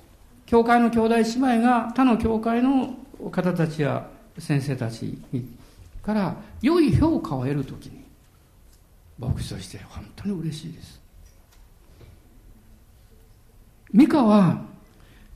[0.46, 2.98] 教会の兄弟姉妹が他の教会の
[3.32, 5.18] 方たちや先生たち
[6.02, 8.04] から良い評価を得るときに
[9.18, 11.02] 牧師として本当に嬉しいです。
[13.94, 14.73] ミカは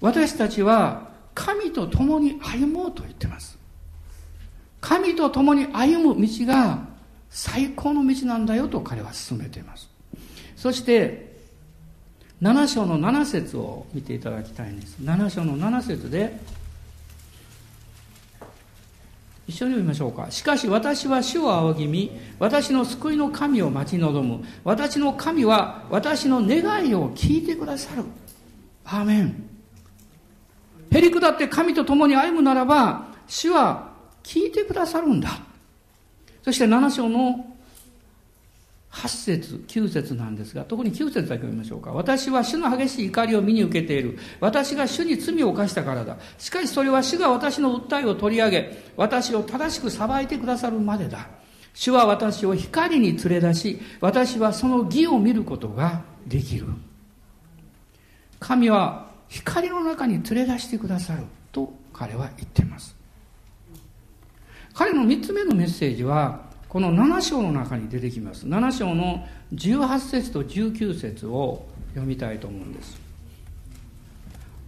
[0.01, 3.57] 私たちは神と共に歩もうと言ってます
[4.81, 6.85] 神と共に歩む道が
[7.29, 9.89] 最高の道なんだよと彼は進めています
[10.55, 11.35] そして
[12.41, 16.39] 7章の7節を見ていただきたいんです7章の7節で
[19.47, 20.29] 一緒に読みましょうか。
[20.29, 24.43] しかし私は主を仰ぎみ、私の救いの神を待ち望む。
[24.65, 28.03] 私の神は私の願いを聞いてくださる。
[28.83, 29.56] アーメン。
[30.91, 33.91] へりくだって神と共に歩むならば、主は
[34.23, 35.39] 聞いてくださるんだ。
[36.43, 37.45] そして7章の
[38.91, 41.91] 8節9節なんですが、特に9節だけ読みましょうか。
[41.91, 44.17] 私は主の激しい怒りを身に受けている。
[44.39, 46.17] 私が主に罪を犯したからだ。
[46.37, 51.27] しかしそれは主が私の訴えを取り上げ、私を正しく裁いてくださるまでだ。
[51.73, 56.65] 主は私を光に連れ出し、私はその義を見ることができる。
[58.39, 62.95] 神は光の中に連れ出してくださると彼は言っています。
[64.73, 68.45] 彼の三つ目のメッセージは、この7章の中に出てきます。
[68.45, 72.99] 7章の18節と19節を読みたいと思うんです。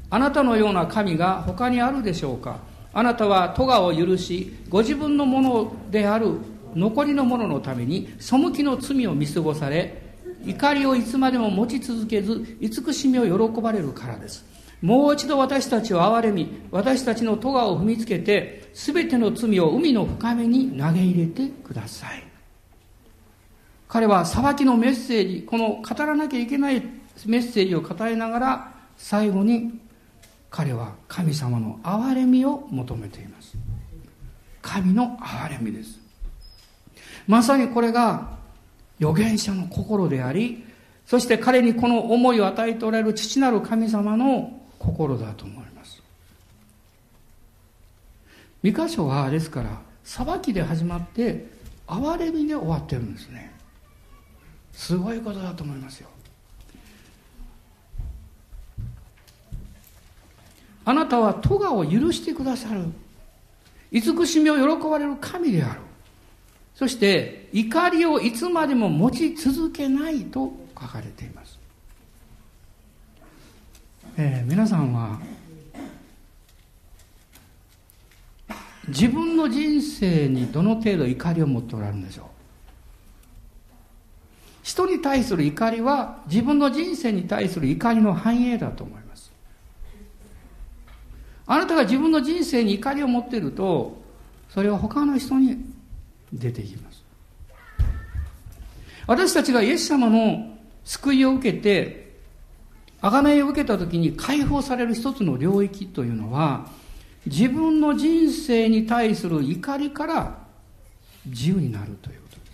[0.09, 2.57] あなたのような神が他にあるでしょうか？
[2.91, 6.39] あなたは咎を許しご自分のものである
[6.73, 10.08] 残りのもののために背きの罪を見過ごされ
[10.45, 14.45] 怒りをいつまでも持ち続けず慈しみを喜ばれるからです
[14.81, 22.23] もう一度私たちを憐れみ私たちの咎を踏みつけてすべての罪を海の深めに投げ入れてください。
[23.89, 26.81] 彼は裁きのメッセージ、この語らなきゃいけない
[27.25, 29.81] メッセージを語りながら、最後に
[30.49, 33.57] 彼は神様の憐れみを求めています。
[34.61, 35.99] 神の憐れみです。
[37.27, 38.38] まさにこれが
[38.99, 40.63] 預言者の心であり、
[41.05, 46.01] そして彼にこの思いを与えておられる父なる神様の心だと思います。
[48.61, 51.47] 三箇所はですから裁きで始まって
[51.87, 53.51] 哀れみで終わってるんですね。
[54.73, 56.09] すごいことだと思いますよ。
[60.85, 62.85] あなたは咎を許してくださる。
[63.91, 65.81] 慈しみを喜ばれる神である。
[66.79, 71.59] そして怒りをいつまでも持ち続けないと書かれています、
[74.15, 75.19] えー、皆さんは
[78.87, 82.25] 自分の人生にどの程度怒りを持っておられるんでしょう？
[84.63, 89.33] 人に対する怒りは自分の人生に対する怒りの反映だと思います。
[91.45, 94.01] あなたが自分の人生に怒りを持っていると
[94.47, 95.57] それは他の人に
[96.33, 97.03] 出てきます。
[99.07, 100.55] 私たちがイエス様の
[100.85, 102.09] 救いを受けて
[103.01, 106.67] 贖いを受けた時に解放される一つの領域というのは
[107.25, 110.37] 自分の人生に対する怒りから
[111.25, 112.51] 自由になるということです。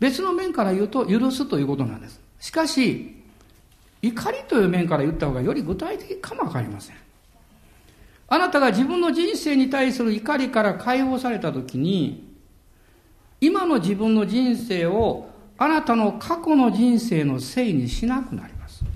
[0.00, 2.20] 別の面から言うと許すということなんです。
[2.40, 3.22] しかし
[4.02, 6.96] 怒りという面から言った方がより具体的かもわかりません。
[8.32, 12.32] あなたが自分の人生に対する怒りから解放された時に
[13.42, 15.28] 今の自分の人生を
[15.58, 18.86] あなたの過去の人生のせいにしなくなります。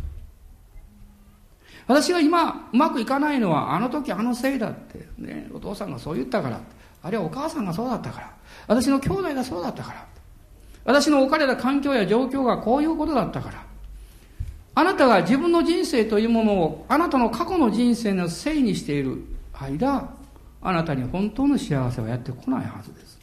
[1.86, 6.58] 私が今うまくいかないのはあの時あのせいだって、ね、お父さんがそう言ったから
[7.02, 8.32] あるいはお母さんがそうだったから
[8.66, 10.06] 私の兄弟がそうだったから
[10.86, 13.66] 私の置かれた環境や状況がこういうことだったから
[14.76, 19.24] あなたが自分の人生というものをあなたの過去の人生のせいにしている
[19.54, 20.14] 間
[20.60, 23.18] あなたに本当の幸せはやってこないはずです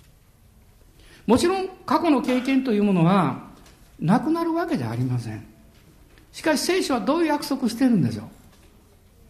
[1.27, 3.51] もちろん過去の経験というものは
[3.99, 5.45] なくなるわけじゃありません
[6.31, 8.25] しかし聖書はどういう約束してるんでしょう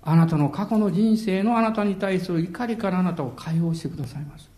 [0.06, 4.50] あなたの過去の人生のあなたに対する怒りからあなたを解放してくださいます。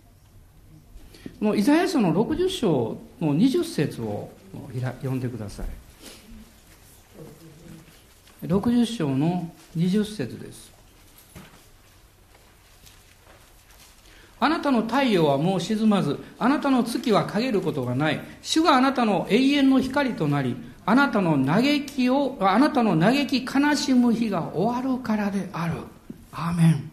[1.40, 4.30] このイザヤ書の60章の20節を
[4.74, 5.85] 読んでください。
[8.46, 10.76] 60章の20節です。
[14.40, 18.22] あなたの太陽はもう沈まず、あなたの月は陰ることがない。
[18.42, 25.74] 主があなたの永遠の光となり、あなたの嘆きを、あなたの嘆き悲しむ日が終わるからである。
[26.32, 26.92] アーメン。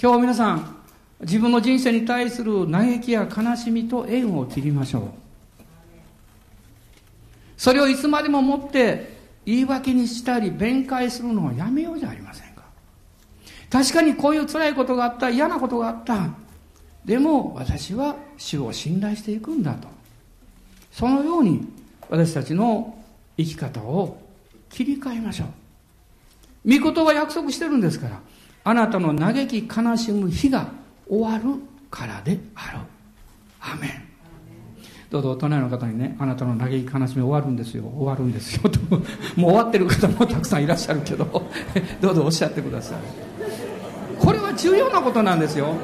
[0.00, 0.76] 今日皆さん、
[1.20, 5.02] 自分の人生に対する嘆きや悲しみと縁を切りましょう。
[7.58, 12.62] それをいつまでも持って言い訳にしたり弁解するのはやめようじゃありませんか。
[13.70, 16.28] 確かにこういう辛いことがあった、嫌なことがあった。
[17.04, 19.88] でも私は主を信頼していくんだと。
[20.92, 21.66] そのように
[22.08, 22.96] 私たちの
[23.36, 24.20] 生き方を
[24.68, 26.78] 切り替えましょう。
[26.78, 28.20] 御言は約束してるんですから、
[28.64, 30.68] あなたの嘆き悲しむ日が
[31.08, 31.60] 終わる
[31.90, 32.78] からである。
[33.60, 33.99] アメン。
[35.10, 38.70] どうぞ隣の方にね、あなたの嘆き悲しみ終わるんですよ、終わるんですよ。
[38.70, 38.78] と、
[39.36, 41.26] もう終わってる方もたくさんいらっしゃるけど、
[42.00, 42.98] どうぞおっしゃってください。
[44.20, 45.74] これは重要なことなんですよ。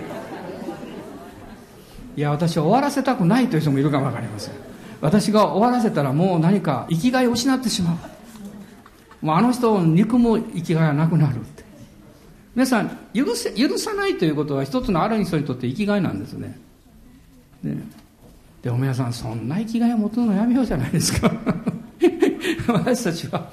[2.16, 4.54] いや、私は終わらせたくないという人もいるかもわかりません。
[5.00, 7.94] 私が終わらせたらもう何か生きがいを失ってしま
[9.22, 9.26] う。
[9.26, 11.64] もうあの人を憎む生きがいはなくなるって。
[12.54, 16.58] 皆さん許せ許さないということは一つのある人にとって生きがいなんですね。
[17.64, 18.05] ね。
[18.66, 21.30] でも皆さんそんな生きがいを持つのやめようじゃないですか。
[22.66, 23.48] 私たちは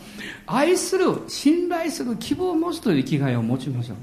[0.47, 3.93] 愛する信頼する希望を持つという生きがいを持ちましょ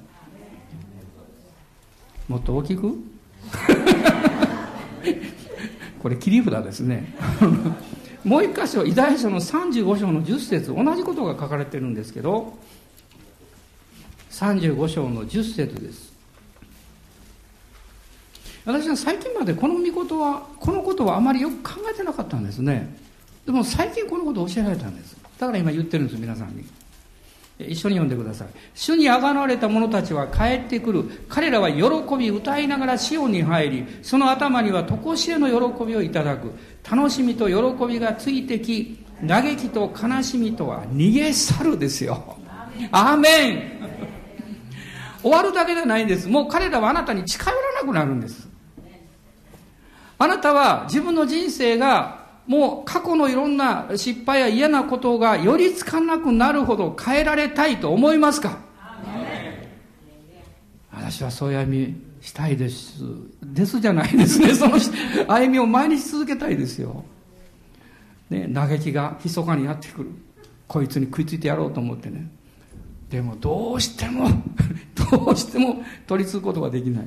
[2.29, 2.31] う。
[2.31, 2.95] もっと大きく？
[5.99, 7.13] これ切り札ですね。
[8.23, 12.57] もう一箇所イザヤ書の35章の10節同じことが書かれてるんですけど
[14.31, 16.10] 35章の10節です。
[18.65, 22.95] 私は最近までこの御事はこのことはあまりよく考えてなかったんですね
[23.47, 26.65] でも最近このことを教えられたんですだから今言ってるんです皆さんに
[27.69, 28.49] 一緒に読んでください。
[28.75, 31.05] 主にあがなわれた者たちは帰ってくる。
[31.29, 31.85] 彼らは喜
[32.17, 36.53] び歌いながらシオンに入り、その頭には常しえの喜びをいただく。
[36.91, 42.37] 楽しみと喜びがついてき、嘆きと悲しみとは逃げ去るですよ。
[42.93, 43.81] アーメン
[45.23, 46.29] 終わるだけじゃないんです。
[46.29, 48.50] もう彼らはあなたに近寄らなくなるんです。
[50.23, 58.59] あなたは自分の人生がもう過去のいろんな失敗や嫌なことがよりつかなくなるほど変えられたいと思いますか？
[60.93, 63.03] 私はそういう歩みしたいです。
[63.43, 64.53] ですじゃないですね。
[64.55, 64.77] その
[65.27, 67.03] 歩みを毎日続けたいですよ。
[68.29, 70.11] ね、嘆きが密かにやってくる。
[70.69, 72.31] こいつに食いついてやろうと思ってね。
[73.09, 74.29] でもどうしても
[75.11, 77.07] どうしても取り継ぐことができない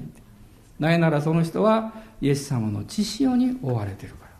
[0.79, 4.31] なぜならその人はイエス様の血潮に追われてるから。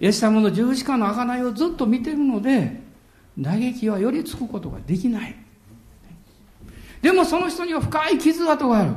[0.00, 2.80] イエス様の十字架の贖いをずっと見てるので
[3.42, 5.36] 嘆きは寄りつくことができない。
[7.02, 8.94] でもその人には深い傷跡がある。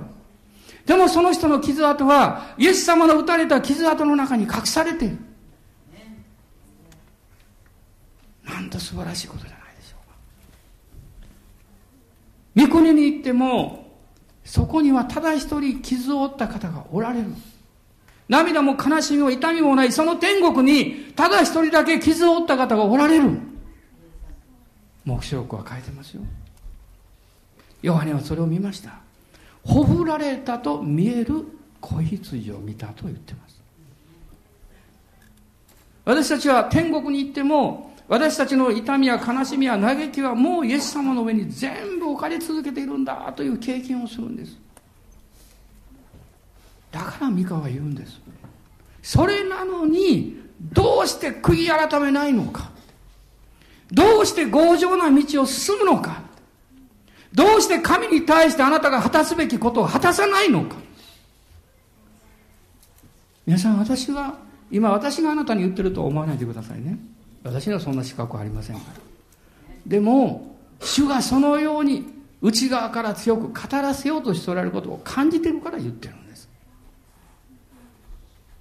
[0.86, 5.18] でもその人の傷跡はイエス様の打たれた傷跡の中に隠されている。
[8.44, 9.96] なんと素晴らしいことじゃないでしょ
[12.60, 12.68] うか。
[12.68, 13.83] 御国に行っても
[14.46, 17.28] そこにはただ一人傷を負った方がおられる。
[18.30, 23.40] 涙も悲しみも痛みもないその天国にただ一人だけ傷を負った方がおられる。
[25.06, 26.22] 黙示録は書いてますよ。
[27.82, 29.00] ヨハネはそれを見ました。
[29.64, 31.46] ほふられたと見える
[31.80, 33.62] 子羊を見たと言ってます。
[36.06, 44.58] 私たちは天国に行っても私たちの痛みや悲しみや嘆きはもうイエス様の上に全部置かれ続けているんだという経験をするんです。
[46.92, 48.20] だから三河は言うんです。
[49.02, 52.72] それなのにどうして悔い改めないのか。
[53.92, 56.22] どうして強情な道を進むのか。
[57.34, 60.76] どうして神に対してあなたが果たすべきことを果たさないのか。
[63.46, 64.38] 皆さん私は
[64.72, 66.98] 今私があなたに言ってると思わないでくださいね。
[67.44, 68.78] 私にはそんな資格はありません。
[68.78, 69.00] から
[69.86, 72.06] でも主がそのように
[72.42, 76.50] 内側から強く語らせようとしておられることを感じてるから言ってるんです。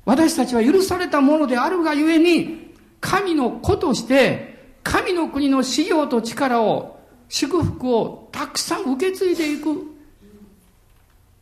[0.05, 9.87] 私たちは許されたものであるがゆえに神の子として神の国の資料と力を祝福をたくさん受け継いでいく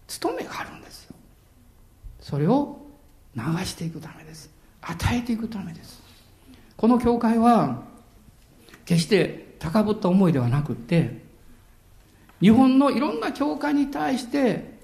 [0.06, 1.14] 務めがあるんですよ。
[2.20, 2.78] それを
[3.34, 4.50] 流していくためです。
[4.82, 5.99] 与えていくためです。
[6.80, 7.82] この教会は
[8.86, 11.20] 決して高ぶった思いではなくて
[12.40, 14.78] 日本のいろんな教会に対して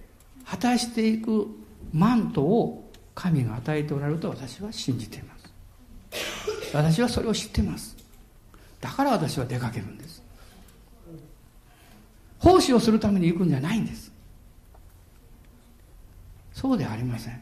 [0.45, 1.47] 果たしていく
[1.95, 6.75] マントを神が与えておられると私は信じています。
[6.75, 7.97] 私はそれを知っています。
[8.79, 10.23] だから私は出かけるんです。
[12.41, 14.13] 奉仕をするために行くんじゃないんです。
[16.53, 17.41] そうではありません。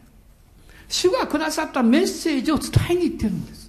[0.87, 3.64] 主がくださったメッセージを伝えに行ってるんです。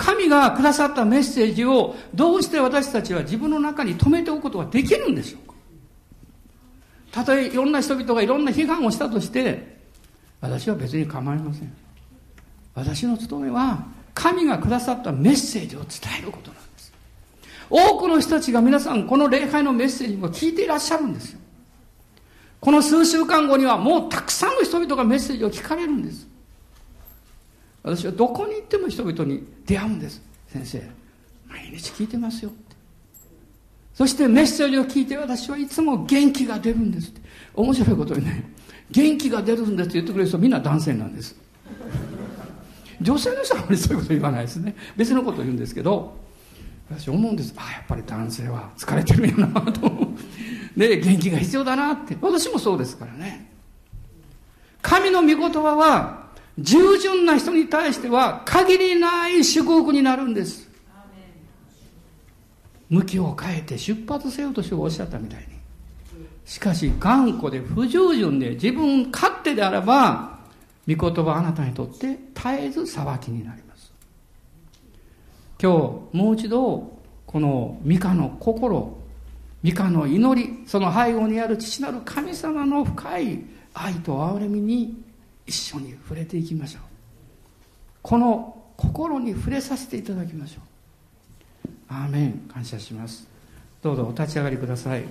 [0.00, 5.54] 神がくださったメッセージをどうして私たちは自分の中に留めておくことができるんでしょうか？
[7.12, 9.78] たとえいろんな人々がいろんな批判をしたとして
[10.40, 11.72] 私は別に構いません。
[12.74, 13.84] 私の務めは
[14.14, 15.88] 神がくださったメッセージを伝
[16.20, 16.92] えることなんです。
[17.68, 21.40] 多くの人たちが皆さんこの礼拝のメッセージを聞いていらっしゃるんですよ。
[22.58, 26.26] この数週間後にはもうたくさんの人々がメッセージを聞かれるんです。
[27.82, 30.22] 私はどこに行っても人々に出会うんです。
[30.48, 31.00] 先生。
[31.50, 32.52] 毎日聞いてますよ
[33.92, 37.12] そしてメッセージを聞いて私はいつも元気が出るんです
[37.54, 38.48] 面白いことにね
[38.90, 41.36] 元気が出るんですって言ってくれる人みんな男性なんです。
[43.00, 44.74] 女性の人はあまりそういうこと言わないですね。
[44.96, 46.16] 別のことを言うんですけど
[46.90, 47.54] 私思うんです。
[47.56, 49.90] ああやっぱり男性は疲れてるんやなと
[50.76, 52.16] で元気が必要だなって。
[52.20, 53.48] 私もそうですからね。
[54.82, 56.19] 神の御言葉は
[56.60, 60.68] 従順な人に対しては限りない祝福になるんです。
[62.88, 65.46] 向きを変えて出発せよと主がおっしゃったみたいに。
[66.44, 70.40] しかし頑固で不従順で自分勝手であれば
[70.88, 73.92] 御言葉あなたにとって絶えず裁きになります。
[75.62, 75.72] 今
[76.12, 78.98] 日もう一度このミカの心
[79.62, 83.44] ミカの祈りその背後にある父なる神様の深い
[83.74, 85.09] 愛と憐れみに
[85.50, 86.82] 一緒に触れていきましょう。
[88.02, 90.60] この心に触れさせていただきましょ
[91.66, 91.68] う。
[91.88, 92.48] アーメン。
[92.52, 93.26] 感謝します。
[93.82, 95.02] どうぞお立ち上がりください。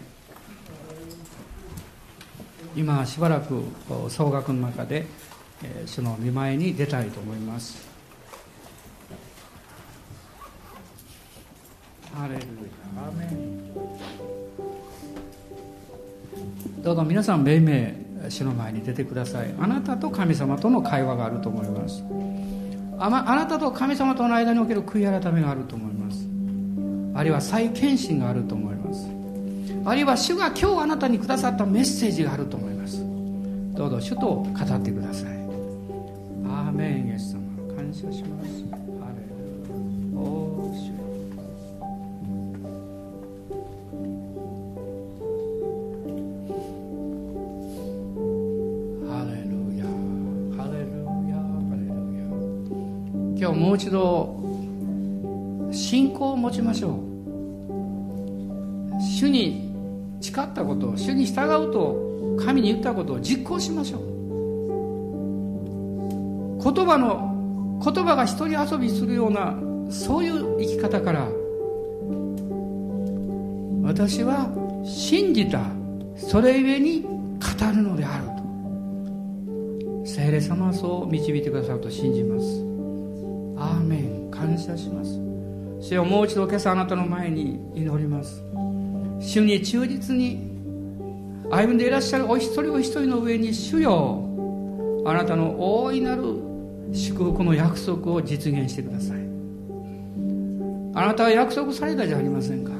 [2.73, 3.61] 今しばらく
[4.07, 5.07] 総額の中で
[5.85, 7.85] その見舞いに出たいと思います。
[12.13, 12.47] ハレルヤ
[13.05, 13.25] アーメ
[16.77, 16.81] ン。
[16.81, 18.09] どうぞ皆さん命名。
[18.28, 19.53] 主の前に出てください。
[19.59, 22.03] あなたと神様との会話があると思います。
[22.97, 26.28] あ,、まあなたと神様との間における悔い改めがあると思います。
[27.15, 29.07] あるいは再献身があると思います。
[29.86, 32.99] あるいは主が今日あなたにくださったメッセージがあると思います。
[33.76, 35.30] どうぞ主と語ってください。
[36.45, 37.39] アーメンイエス様。
[37.76, 38.49] 感謝します。
[53.60, 54.39] もう一度
[55.72, 56.93] 信仰を持ちましょう。
[59.01, 59.70] 主に
[60.22, 64.01] 誓ったこと主に従うと神に言ったことを実行しましょう。
[66.64, 69.55] 言葉の言葉が一人遊びするような
[69.89, 71.28] そういう生き方から
[73.84, 74.49] 私は
[74.86, 75.66] 信じた
[76.16, 77.10] それゆえに語
[77.74, 78.39] るのであると。
[80.05, 82.68] 聖霊様はそう導いてくださると信じます。
[84.50, 85.20] 感謝します。
[85.80, 88.43] 主よもう一度今朝あなたの前に祈ります。
[89.20, 90.50] 主に忠実に
[91.52, 94.26] 歩んでいらっしゃるお一人お一人の上に主よ
[95.06, 96.24] あなたの大いなる
[96.93, 99.20] 祝福の約束を実現してください。
[100.95, 102.72] あなたは約束されたじゃありませんか。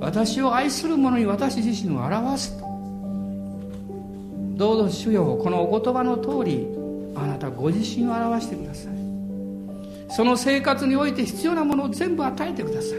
[0.00, 2.66] 私を愛する者に私自身を表すと。
[4.56, 6.66] どうぞ主よこのお言葉の通り
[7.14, 8.97] あなたご自身を表してください。
[10.10, 12.98] その生活において必要なものを全部与えてください。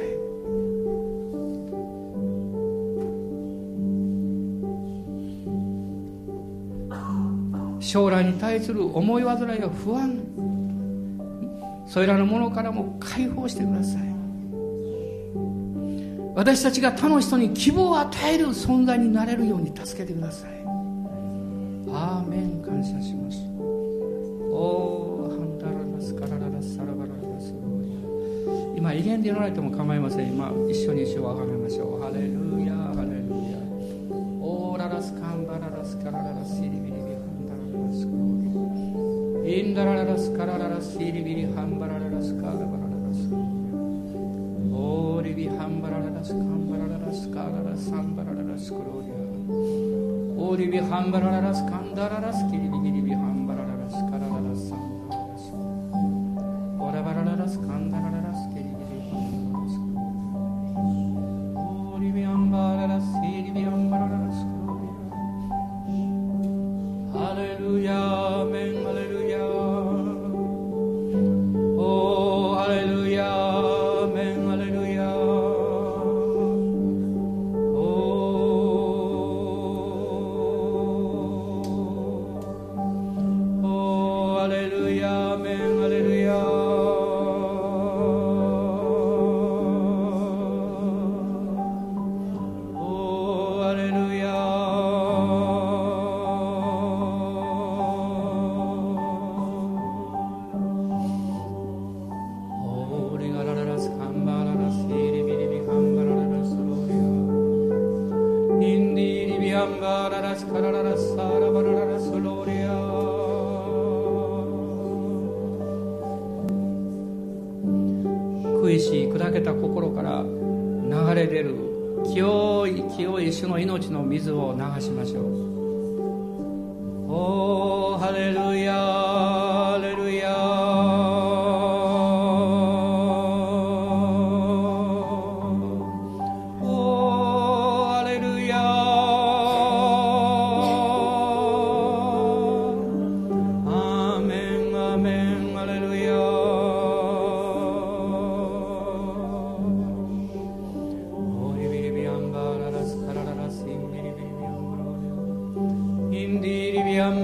[7.81, 10.21] 将来に対する思い煩いや不安
[11.87, 14.03] それらのものからも解放してください。
[16.35, 20.51] 私たちが他の人に希望を与える存在になれるように助けてください。
[21.91, 22.49] アーメン。
[22.69, 23.39] 感謝します。
[24.51, 25.18] お
[28.75, 33.59] 今威厳で祈られても構いません今一緒に主をあがめましょうハレルヤハレルヤ
[34.41, 43.59] オーララスカンバララスカラララスイリビリビハンダララスクローリインダラララスカラララスイリビリハンバラララスカラバラララスクロー
[44.63, 52.98] リオリビハンバラララスカンバラララスカララサンバラララスクローリアオリビハンバラララスカンダララスキリビギリ